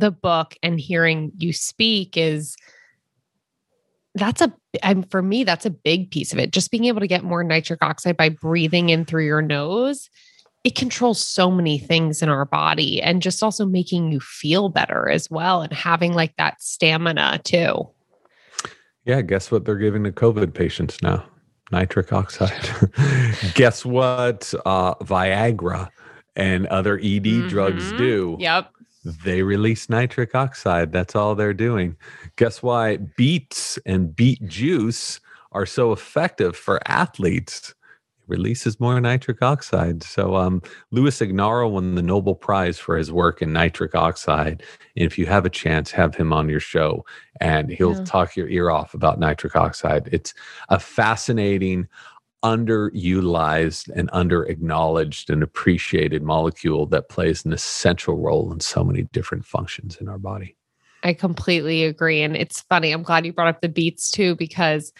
[0.00, 2.56] the book and hearing you speak is
[4.14, 7.06] that's a I'm, for me that's a big piece of it just being able to
[7.06, 10.10] get more nitric oxide by breathing in through your nose
[10.64, 15.08] it controls so many things in our body and just also making you feel better
[15.08, 17.88] as well and having like that stamina too.
[19.04, 21.24] Yeah, guess what they're giving to COVID patients now?
[21.72, 22.68] Nitric oxide.
[23.54, 25.88] guess what uh, Viagra
[26.36, 27.48] and other ED mm-hmm.
[27.48, 28.36] drugs do?
[28.38, 28.70] Yep.
[29.04, 30.92] They release nitric oxide.
[30.92, 31.96] That's all they're doing.
[32.36, 35.20] Guess why beets and beet juice
[35.52, 37.70] are so effective for athletes?
[37.70, 40.02] It releases more nitric oxide.
[40.02, 40.60] So, um,
[40.90, 44.62] Louis Ignarro won the Nobel Prize for his work in nitric oxide.
[44.96, 47.06] And if you have a chance, have him on your show
[47.40, 48.04] and he'll yeah.
[48.04, 50.10] talk your ear off about nitric oxide.
[50.12, 50.34] It's
[50.68, 51.88] a fascinating,
[52.42, 59.02] underutilized, and under acknowledged and appreciated molecule that plays an essential role in so many
[59.12, 60.56] different functions in our body.
[61.02, 62.22] I completely agree.
[62.22, 62.92] And it's funny.
[62.92, 64.92] I'm glad you brought up the beets too, because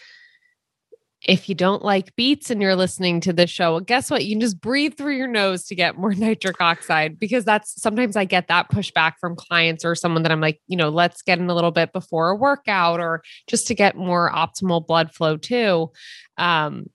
[1.27, 4.25] if you don't like beets and you're listening to this show, well, guess what?
[4.25, 8.17] You can just breathe through your nose to get more nitric oxide because that's sometimes
[8.17, 11.39] I get that pushback from clients or someone that I'm like, you know, let's get
[11.39, 15.37] in a little bit before a workout or just to get more optimal blood flow
[15.37, 15.91] too.
[16.39, 16.87] Um,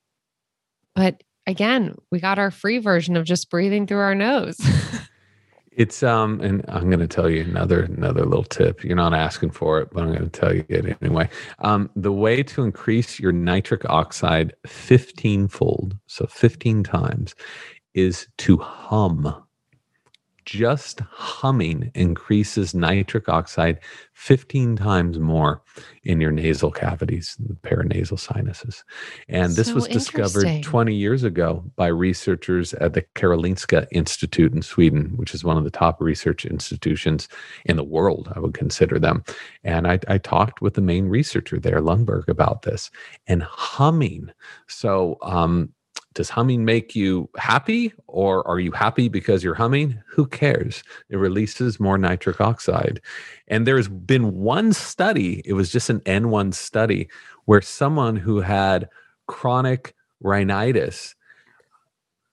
[0.96, 4.58] but again, we got our free version of just breathing through our nose.
[5.76, 8.84] It's um, and I'm going to tell you another another little tip.
[8.84, 11.30] You're not asking for it, but I'm going to tell you it anyway.
[11.60, 17.36] Um, the way to increase your nitric oxide 15 fold, so 15 times,
[17.94, 19.45] is to hum
[20.46, 23.80] just humming increases nitric oxide
[24.14, 25.62] 15 times more
[26.04, 28.84] in your nasal cavities, the paranasal sinuses.
[29.28, 34.62] And this so was discovered 20 years ago by researchers at the Karolinska Institute in
[34.62, 37.28] Sweden, which is one of the top research institutions
[37.66, 39.24] in the world, I would consider them.
[39.64, 42.92] And I, I talked with the main researcher there, Lundberg, about this
[43.28, 44.32] and humming.
[44.68, 45.74] So, um,
[46.16, 50.02] does humming make you happy or are you happy because you're humming?
[50.08, 50.82] Who cares?
[51.10, 53.02] It releases more nitric oxide.
[53.50, 57.10] And there's been one study, it was just an N1 study,
[57.46, 58.90] where someone who had
[59.28, 61.16] chronic rhinitis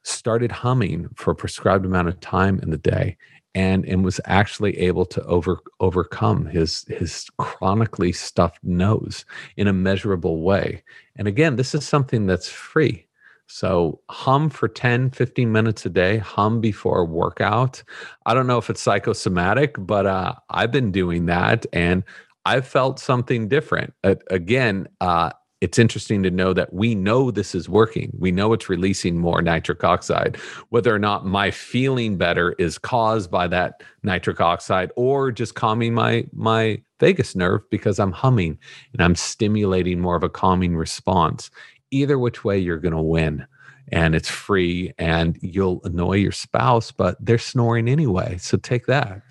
[0.04, 3.16] started humming for a prescribed amount of time in the day
[3.54, 9.24] and and was actually able to over overcome his his chronically stuffed nose
[9.56, 10.82] in a measurable way
[11.16, 13.06] and again this is something that's free
[13.47, 17.82] so hum for 10, 15 minutes a day, hum before workout.
[18.26, 22.03] I don't know if it's psychosomatic, but uh, I've been doing that and
[22.45, 23.95] I've felt something different.
[24.03, 25.30] Uh, again, uh,
[25.62, 28.11] it's interesting to know that we know this is working.
[28.18, 30.36] We know it's releasing more nitric oxide.
[30.70, 35.95] Whether or not my feeling better is caused by that nitric oxide or just calming
[35.95, 38.59] my my vagus nerve because I'm humming
[38.93, 41.49] and I'm stimulating more of a calming response
[41.93, 43.47] either which way you're going to win
[43.90, 49.22] and it's free and you'll annoy your spouse but they're snoring anyway so take that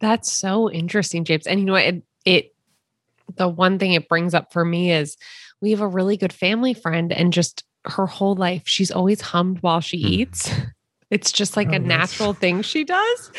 [0.00, 2.54] that's so interesting james and you know what it, it
[3.36, 5.16] the one thing it brings up for me is
[5.60, 9.58] we have a really good family friend and just her whole life she's always hummed
[9.60, 10.08] while she mm.
[10.08, 10.50] eats
[11.14, 13.30] it's just like oh, a natural thing she does.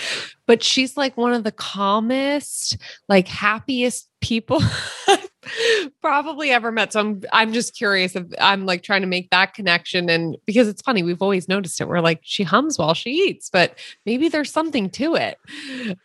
[0.46, 2.78] But she's like one of the calmest,
[3.10, 4.62] like happiest people
[6.02, 6.94] probably ever met.
[6.94, 10.10] So I'm I'm just curious if I'm like trying to make that connection.
[10.10, 11.88] And because it's funny, we've always noticed it.
[11.88, 15.38] We're like, she hums while she eats, but maybe there's something to it.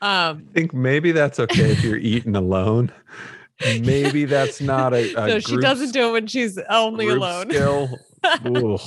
[0.03, 2.93] Um, I think maybe that's okay if you're eating alone.
[3.81, 5.39] Maybe that's not a, a no.
[5.39, 7.51] She doesn't do it when she's only alone.
[7.51, 7.99] Skill.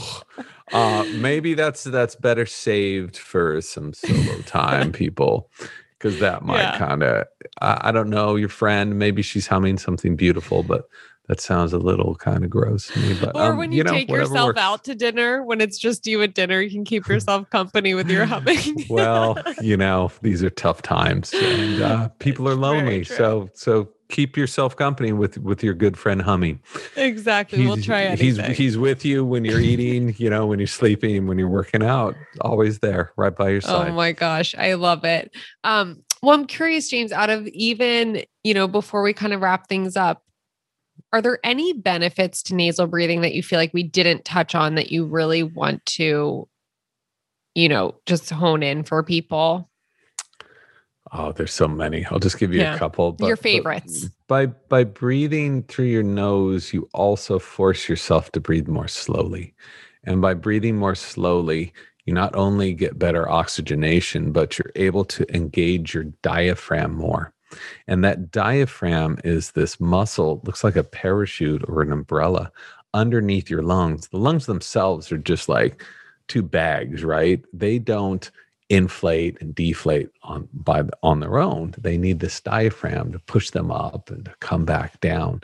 [0.74, 5.49] uh, maybe that's that's better saved for some solo time, people
[6.04, 6.78] because that might yeah.
[6.78, 7.26] kind of
[7.62, 10.84] I, I, don't know your friend maybe she's humming something beautiful but
[11.30, 13.84] that sounds a little kind of gross to me but or um, when you, you
[13.86, 14.60] know, take yourself works.
[14.60, 18.10] out to dinner when it's just you at dinner you can keep yourself company with
[18.10, 23.49] your humming well you know these are tough times and uh, people are lonely so
[23.54, 26.61] so keep yourself company with with your good friend humming.
[26.95, 27.57] Exactly.
[27.57, 28.45] He's, we'll try anything.
[28.45, 31.84] He's he's with you when you're eating, you know, when you're sleeping, when you're working
[31.84, 33.89] out, always there, right by your oh side.
[33.89, 35.36] Oh my gosh, I love it.
[35.64, 39.68] Um, well, I'm curious, James, out of even, you know, before we kind of wrap
[39.68, 40.24] things up,
[41.11, 44.76] are there any benefits to nasal breathing that you feel like we didn't touch on
[44.76, 46.47] that you really want to,
[47.55, 49.70] you know, just hone in for people?
[51.16, 52.05] Oh, there's so many.
[52.05, 52.76] I'll just give you yeah.
[52.76, 53.11] a couple.
[53.11, 54.09] But, your favorites.
[54.28, 59.53] By by breathing through your nose, you also force yourself to breathe more slowly.
[60.03, 61.72] And by breathing more slowly,
[62.05, 67.32] you not only get better oxygenation, but you're able to engage your diaphragm more.
[67.88, 72.51] And that diaphragm is this muscle, looks like a parachute or an umbrella
[72.93, 74.07] underneath your lungs.
[74.07, 75.84] The lungs themselves are just like
[76.28, 77.43] two bags, right?
[77.53, 78.30] They don't
[78.74, 81.76] inflate and deflate on by on their own.
[81.78, 85.41] They need this diaphragm to push them up and to come back down.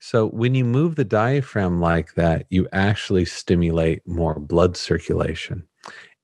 [0.00, 5.64] So when you move the diaphragm like that, you actually stimulate more blood circulation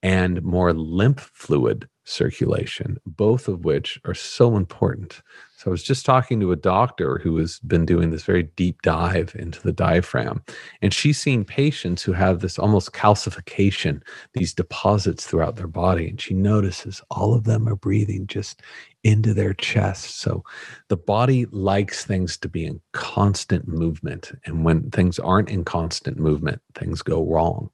[0.02, 5.22] and more lymph fluid circulation, both of which are so important
[5.58, 8.80] So I was just talking to a doctor who has been doing this very deep
[8.82, 10.44] dive into the diaphragm,
[10.82, 14.00] and she's seen patients who have this almost calcification,
[14.34, 18.62] these deposits throughout their body, and she notices all of them are breathing just
[19.08, 20.20] into their chest.
[20.20, 20.44] So
[20.88, 26.18] the body likes things to be in constant movement, and when things aren't in constant
[26.18, 27.70] movement, things go wrong.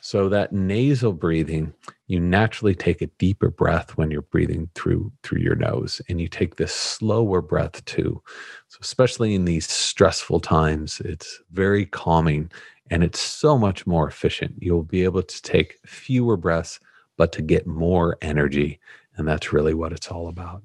[0.00, 1.72] So that nasal breathing
[2.08, 6.28] you naturally take a deeper breath when you're breathing through through your nose and you
[6.28, 8.22] take this slower breath too
[8.68, 12.50] so especially in these stressful times it's very calming
[12.90, 16.78] and it's so much more efficient you'll be able to take fewer breaths
[17.16, 18.78] but to get more energy
[19.16, 20.62] and that's really what it's all about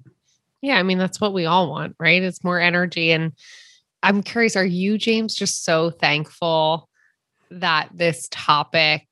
[0.62, 3.34] yeah i mean that's what we all want right it's more energy and
[4.04, 6.88] i'm curious are you james just so thankful
[7.50, 9.08] that this topic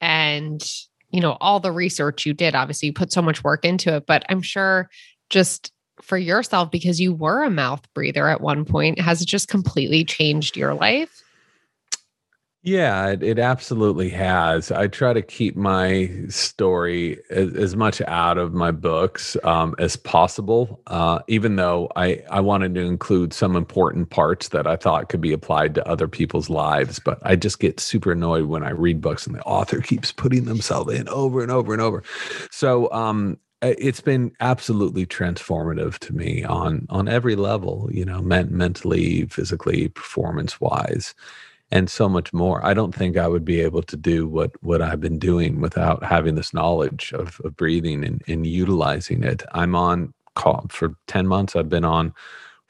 [0.00, 0.62] and
[1.10, 2.54] you know, all the research you did.
[2.54, 4.88] Obviously, you put so much work into it, but I'm sure
[5.28, 9.48] just for yourself, because you were a mouth breather at one point, has it just
[9.48, 11.22] completely changed your life?
[12.62, 14.70] Yeah, it, it, absolutely has.
[14.70, 19.96] I try to keep my story as, as much out of my books um, as
[19.96, 25.08] possible, uh, even though I, I wanted to include some important parts that I thought
[25.08, 26.98] could be applied to other people's lives.
[26.98, 30.44] But I just get super annoyed when I read books and the author keeps putting
[30.44, 32.02] themselves in over and over and over.
[32.50, 38.54] So um, it's been absolutely transformative to me on on every level, you know, men-
[38.54, 41.14] mentally, physically, performance wise
[41.70, 42.64] and so much more.
[42.64, 46.02] I don't think I would be able to do what what I've been doing without
[46.04, 49.42] having this knowledge of, of breathing and, and utilizing it.
[49.52, 51.56] I'm on call for 10 months.
[51.56, 52.14] I've been on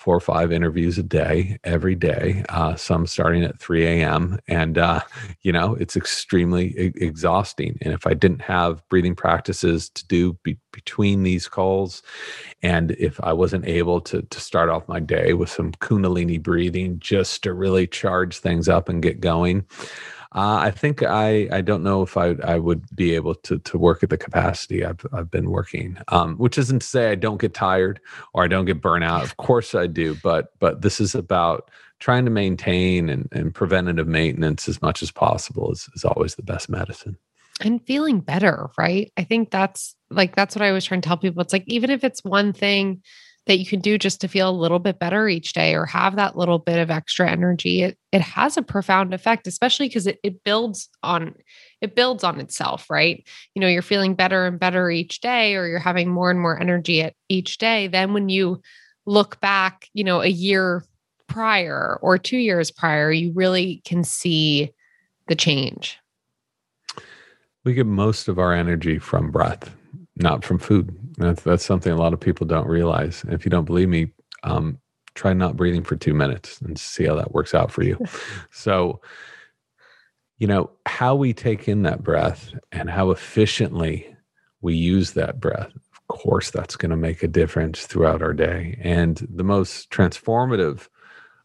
[0.01, 4.39] four or five interviews a day, every day, uh, some starting at 3 a.m.
[4.49, 5.01] And, uh,
[5.43, 7.77] you know, it's extremely e- exhausting.
[7.83, 12.03] And if I didn't have breathing practices to do be- between these calls,
[12.63, 16.99] and if I wasn't able to, to start off my day with some Kundalini breathing
[16.99, 19.67] just to really charge things up and get going,
[20.33, 23.79] uh, I think I I don't know if I I would be able to to
[23.79, 25.99] work at the capacity I've I've been working.
[26.09, 28.01] Um, which isn't to say I don't get tired
[28.33, 29.23] or I don't get burnout.
[29.23, 34.09] Of course I do, but but this is about trying to maintain and, and preventative
[34.09, 37.17] maintenance as much as possible is, is always the best medicine
[37.61, 41.19] and feeling better right i think that's like that's what i was trying to tell
[41.19, 43.03] people it's like even if it's one thing
[43.51, 46.15] that you can do just to feel a little bit better each day or have
[46.15, 50.21] that little bit of extra energy it, it has a profound effect especially because it,
[50.23, 51.35] it builds on
[51.81, 53.27] it builds on itself right?
[53.57, 56.61] You know you're feeling better and better each day or you're having more and more
[56.61, 57.89] energy at each day.
[57.89, 58.63] Then when you
[59.05, 60.85] look back you know a year
[61.27, 64.71] prior or two years prior you really can see
[65.27, 65.99] the change.
[67.65, 69.75] We get most of our energy from breath
[70.21, 70.97] not from food.
[71.19, 73.25] That's that's something a lot of people don't realize.
[73.29, 74.13] If you don't believe me,
[74.43, 74.79] um,
[75.15, 77.99] try not breathing for two minutes and see how that works out for you.
[78.51, 79.01] so,
[80.39, 84.17] you know how we take in that breath and how efficiently
[84.61, 85.73] we use that breath.
[85.75, 88.79] Of course, that's going to make a difference throughout our day.
[88.83, 90.89] And the most transformative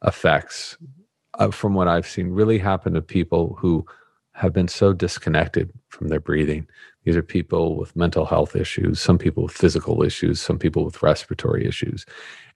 [0.03, 0.77] effects,
[1.35, 3.85] uh, from what I've seen, really happen to people who
[4.33, 6.67] have been so disconnected from their breathing.
[7.05, 11.01] These are people with mental health issues, some people with physical issues, some people with
[11.03, 12.05] respiratory issues.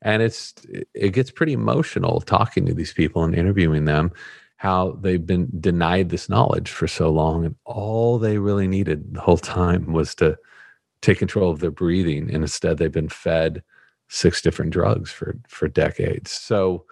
[0.01, 0.53] And it's
[0.93, 4.11] it gets pretty emotional talking to these people and interviewing them
[4.57, 9.21] how they've been denied this knowledge for so long and all they really needed the
[9.21, 10.37] whole time was to
[11.01, 13.63] take control of their breathing and instead they've been fed
[14.09, 16.31] six different drugs for for decades.
[16.31, 16.85] So,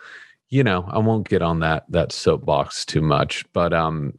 [0.50, 4.14] you know, I won't get on that that soapbox too much, but um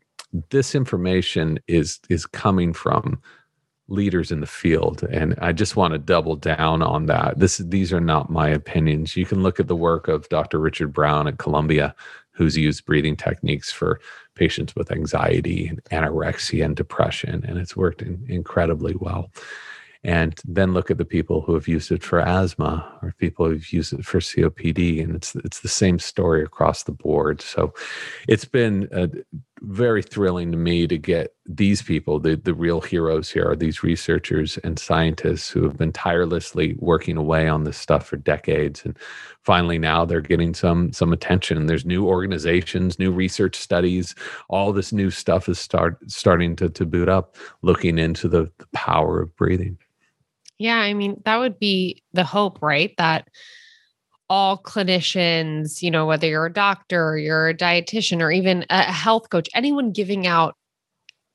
[0.50, 3.20] this information is is coming from
[3.90, 7.38] leaders in the field and i just want to double down on that.
[7.38, 9.16] This these are not my opinions.
[9.16, 11.94] You can look at the work of dr richard brown at columbia
[12.38, 14.00] who's used breathing techniques for
[14.36, 19.30] patients with anxiety and anorexia and depression and it's worked in, incredibly well.
[20.04, 23.72] And then look at the people who have used it for asthma or people who've
[23.72, 27.40] used it for COPD and it's it's the same story across the board.
[27.42, 27.74] So
[28.28, 28.88] it's been
[29.62, 33.82] very thrilling to me to get these people the the real heroes here are these
[33.82, 38.96] researchers and scientists who have been tirelessly working away on this stuff for decades and
[39.42, 44.14] finally now they're getting some some attention there's new organizations new research studies
[44.48, 48.66] all this new stuff is start starting to to boot up looking into the, the
[48.72, 49.78] power of breathing
[50.58, 52.92] yeah, I mean, that would be the hope, right?
[52.98, 53.28] That
[54.30, 58.82] all clinicians, you know, whether you're a doctor or you're a dietitian or even a
[58.84, 60.54] health coach, anyone giving out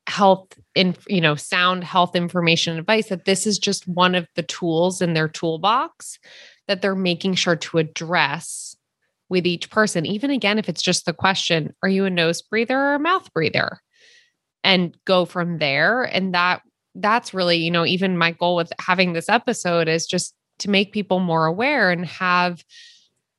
[0.07, 4.43] health in you know sound health information advice that this is just one of the
[4.43, 6.19] tools in their toolbox
[6.67, 8.75] that they're making sure to address
[9.29, 10.05] with each person.
[10.05, 13.31] Even again if it's just the question are you a nose breather or a mouth
[13.33, 13.79] breather?
[14.63, 16.03] and go from there.
[16.03, 16.61] And that
[16.95, 20.93] that's really you know even my goal with having this episode is just to make
[20.93, 22.63] people more aware and have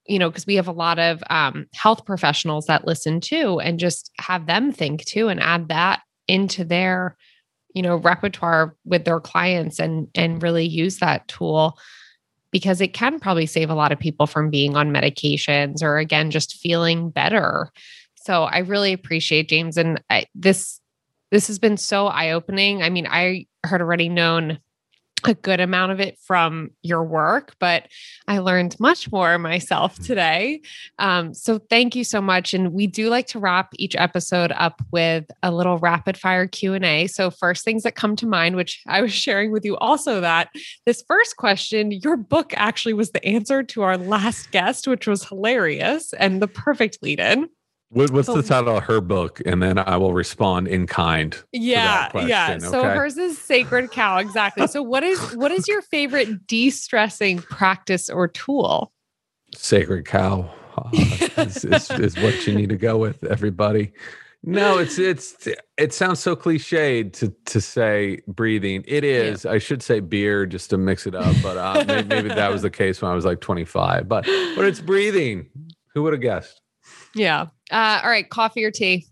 [0.06, 3.78] you know because we have a lot of um, health professionals that listen too and
[3.78, 7.16] just have them think too and add that into their
[7.74, 11.78] you know repertoire with their clients and and really use that tool
[12.50, 16.30] because it can probably save a lot of people from being on medications or again
[16.30, 17.70] just feeling better.
[18.14, 20.80] So i really appreciate james and I, this
[21.30, 22.82] this has been so eye-opening.
[22.82, 24.60] I mean i heard already known
[25.25, 27.89] a good amount of it from your work, but
[28.29, 30.07] I learned much more myself mm.
[30.07, 30.61] today.
[30.99, 32.55] Um, so thank you so much.
[32.55, 36.75] And we do like to wrap each episode up with a little rapid fire Q
[36.75, 37.07] and A.
[37.07, 40.51] So first things that come to mind, which I was sharing with you also that
[40.87, 45.25] this first question, your book actually was the answer to our last guest, which was
[45.25, 47.49] hilarious and the perfect lead in.
[47.95, 49.40] What, what's the title of her book?
[49.47, 51.36] And then I will respond in kind.
[51.53, 52.59] Yeah, yeah.
[52.59, 52.88] So okay?
[52.97, 54.66] hers is Sacred Cow, exactly.
[54.66, 58.92] So what is what is your favorite de-stressing practice or tool?
[59.55, 63.92] Sacred Cow uh, is, is, is what you need to go with, everybody.
[64.42, 68.84] No, it's it's it sounds so cliched to to say breathing.
[68.86, 69.45] It is.
[69.45, 69.53] Yeah.
[69.53, 72.62] I should say beer just to mix it up, but uh, maybe, maybe that was
[72.62, 74.09] the case when I was like 25.
[74.09, 75.49] But but it's breathing.
[75.95, 76.61] Who would have guessed?
[77.14, 77.47] Yeah.
[77.75, 78.31] Uh, all right.
[78.31, 79.07] Coffee or tea?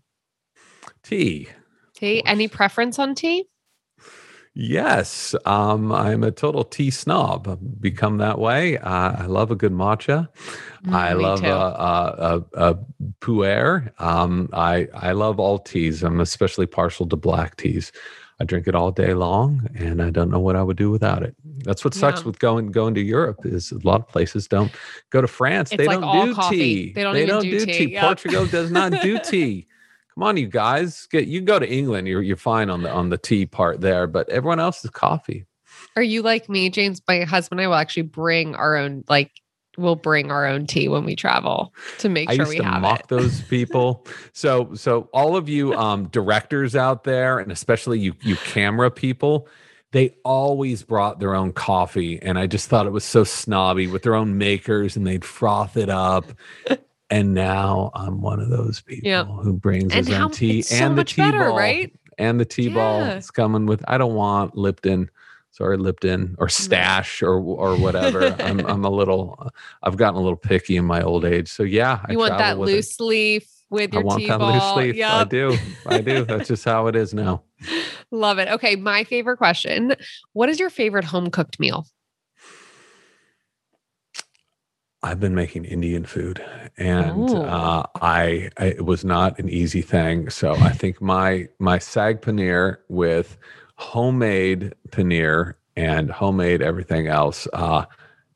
[1.02, 1.48] Tea.
[1.96, 2.22] Tea.
[2.24, 3.46] Any preference on tea?
[4.54, 7.48] Yes, um, I'm a total tea snob.
[7.48, 8.76] I've become that way.
[8.76, 10.28] Uh, I love a good matcha.
[10.84, 12.78] Mm, I love a, a, a, a
[13.20, 13.98] pu'er.
[13.98, 16.02] Um, I I love all teas.
[16.02, 17.92] I'm especially partial to black teas.
[18.42, 21.22] I drink it all day long, and I don't know what I would do without
[21.22, 21.36] it.
[21.58, 22.26] That's what sucks yeah.
[22.26, 24.72] with going going to Europe is a lot of places don't
[25.10, 25.70] go to France.
[25.70, 26.56] It's they like don't do coffee.
[26.56, 26.92] tea.
[26.92, 27.86] They don't, they don't do, do, tea.
[27.86, 27.98] tea.
[28.00, 29.68] Portugal does not do tea.
[30.12, 31.06] Come on, you guys.
[31.06, 32.08] Get you go to England.
[32.08, 35.46] You're you're fine on the on the tea part there, but everyone else is coffee.
[35.94, 37.00] Are you like me, James?
[37.06, 39.30] My husband and I will actually bring our own like
[39.76, 42.82] we'll bring our own tea when we travel to make I sure we to have
[42.82, 43.08] mock it.
[43.08, 44.06] those people.
[44.32, 49.48] So so all of you um directors out there and especially you you camera people,
[49.92, 54.02] they always brought their own coffee and I just thought it was so snobby with
[54.02, 56.24] their own makers and they'd froth it up.
[57.10, 59.26] and now I'm one of those people yep.
[59.26, 61.92] who brings and his own tea and the tea better, ball, right?
[62.18, 62.74] And the tea yeah.
[62.74, 63.04] ball.
[63.04, 65.10] It's coming with I don't want Lipton
[65.52, 68.34] sorry Lipton or Stash or or whatever.
[68.40, 69.50] I'm I'm a little
[69.82, 71.48] I've gotten a little picky in my old age.
[71.48, 73.04] So yeah, you I want that loose it.
[73.04, 74.52] leaf with your I want that ball.
[74.52, 74.96] loose leaf.
[74.96, 75.10] Yep.
[75.10, 75.56] I do.
[75.86, 76.24] I do.
[76.24, 77.42] That's just how it is now.
[78.10, 78.48] Love it.
[78.48, 79.94] Okay, my favorite question.
[80.32, 81.86] What is your favorite home cooked meal?
[85.04, 86.44] I've been making Indian food,
[86.76, 90.30] and uh, I, I, it was not an easy thing.
[90.30, 93.36] So I think my my sag paneer with
[93.82, 97.84] homemade paneer and homemade everything else uh,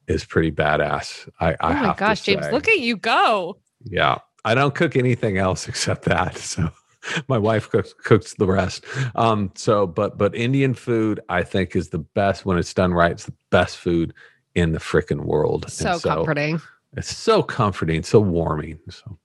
[0.09, 1.29] is pretty badass.
[1.41, 3.57] I, I oh my gosh, James, look at you go.
[3.85, 6.37] Yeah, I don't cook anything else except that.
[6.37, 6.71] So
[7.29, 8.85] my wife cooks cooks the rest.
[9.15, 13.13] Um, so, but but Indian food, I think, is the best when it's done right.
[13.13, 14.13] It's the best food
[14.55, 15.71] in the freaking world.
[15.71, 16.61] So, so comforting.
[16.97, 18.81] It's so comforting, so warming.
[18.91, 19.19] So.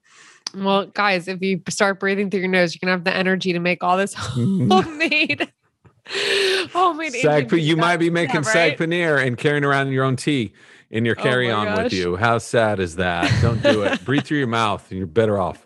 [0.53, 3.59] Well, guys, if you start breathing through your nose, you're gonna have the energy to
[3.59, 5.51] make all this homemade
[6.73, 8.45] Oh, homemade sag, You might be making right?
[8.45, 10.53] sag paneer and carrying around your own tea
[10.89, 12.15] in your carry on oh with you.
[12.15, 13.31] How sad is that?
[13.41, 14.03] Don't do it.
[14.05, 15.65] Breathe through your mouth and you're better off.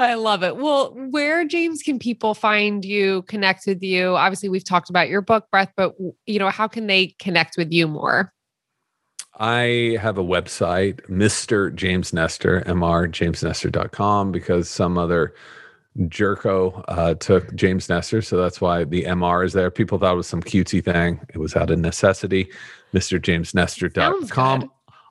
[0.00, 0.56] I love it.
[0.56, 4.16] Well, where James can people find you, connect with you?
[4.16, 5.94] Obviously, we've talked about your book, Breath, but
[6.26, 8.32] you know, how can they connect with you more?
[9.38, 11.74] I have a website, Mr.
[11.74, 15.34] James Nestor, mrjamesnestor.com, because some other
[15.98, 19.70] Jerko uh, took James Nestor, so that's why the MR is there.
[19.70, 21.20] People thought it was some cutesy thing.
[21.34, 22.48] It was out of necessity.
[22.94, 24.70] MrJamesNestor.com.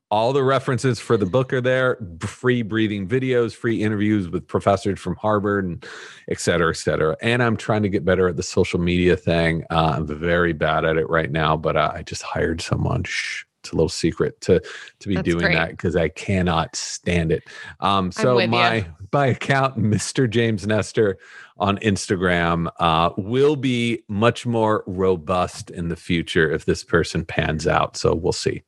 [0.09, 1.97] All the references for the book are there.
[2.19, 5.85] Free breathing videos, free interviews with professors from Harvard, and
[6.29, 7.15] et cetera, et cetera.
[7.21, 9.63] And I'm trying to get better at the social media thing.
[9.69, 13.03] Uh, I'm very bad at it right now, but uh, I just hired someone.
[13.03, 14.59] Shh it's a little secret to
[14.99, 15.55] to be That's doing great.
[15.55, 17.43] that because I cannot stand it.
[17.79, 20.29] Um, so my my account, Mr.
[20.29, 21.17] James Nestor
[21.57, 27.67] on Instagram, uh, will be much more robust in the future if this person pans
[27.67, 27.97] out.
[27.97, 28.63] So we'll see.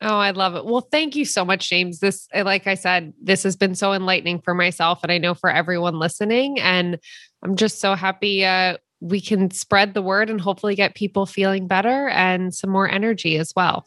[0.00, 0.66] Oh, I love it.
[0.66, 2.00] Well, thank you so much, James.
[2.00, 5.48] This, like I said, this has been so enlightening for myself and I know for
[5.48, 6.60] everyone listening.
[6.60, 6.98] And
[7.42, 11.66] I'm just so happy uh, we can spread the word and hopefully get people feeling
[11.66, 13.86] better and some more energy as well.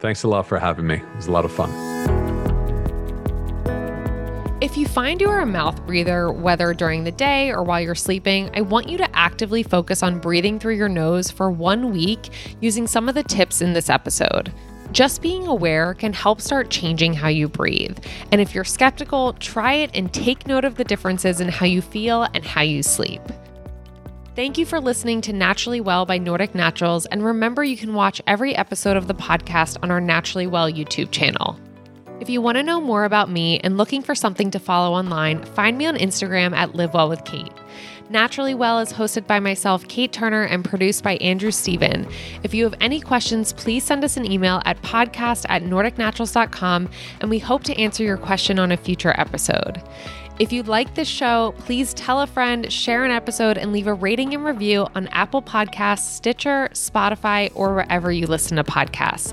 [0.00, 0.96] Thanks a lot for having me.
[0.96, 1.93] It was a lot of fun.
[4.64, 7.94] If you find you are a mouth breather, whether during the day or while you're
[7.94, 12.30] sleeping, I want you to actively focus on breathing through your nose for one week
[12.62, 14.54] using some of the tips in this episode.
[14.90, 17.98] Just being aware can help start changing how you breathe.
[18.32, 21.82] And if you're skeptical, try it and take note of the differences in how you
[21.82, 23.20] feel and how you sleep.
[24.34, 27.04] Thank you for listening to Naturally Well by Nordic Naturals.
[27.04, 31.10] And remember, you can watch every episode of the podcast on our Naturally Well YouTube
[31.10, 31.60] channel.
[32.20, 35.42] If you want to know more about me and looking for something to follow online,
[35.44, 37.52] find me on Instagram at Live Well with Kate.
[38.08, 42.06] Naturally Well is hosted by myself, Kate Turner, and produced by Andrew Steven.
[42.42, 46.88] If you have any questions, please send us an email at podcast at nordicnaturals.com,
[47.20, 49.82] and we hope to answer your question on a future episode.
[50.38, 53.94] If you like this show, please tell a friend, share an episode, and leave a
[53.94, 59.32] rating and review on Apple Podcasts, Stitcher, Spotify, or wherever you listen to podcasts.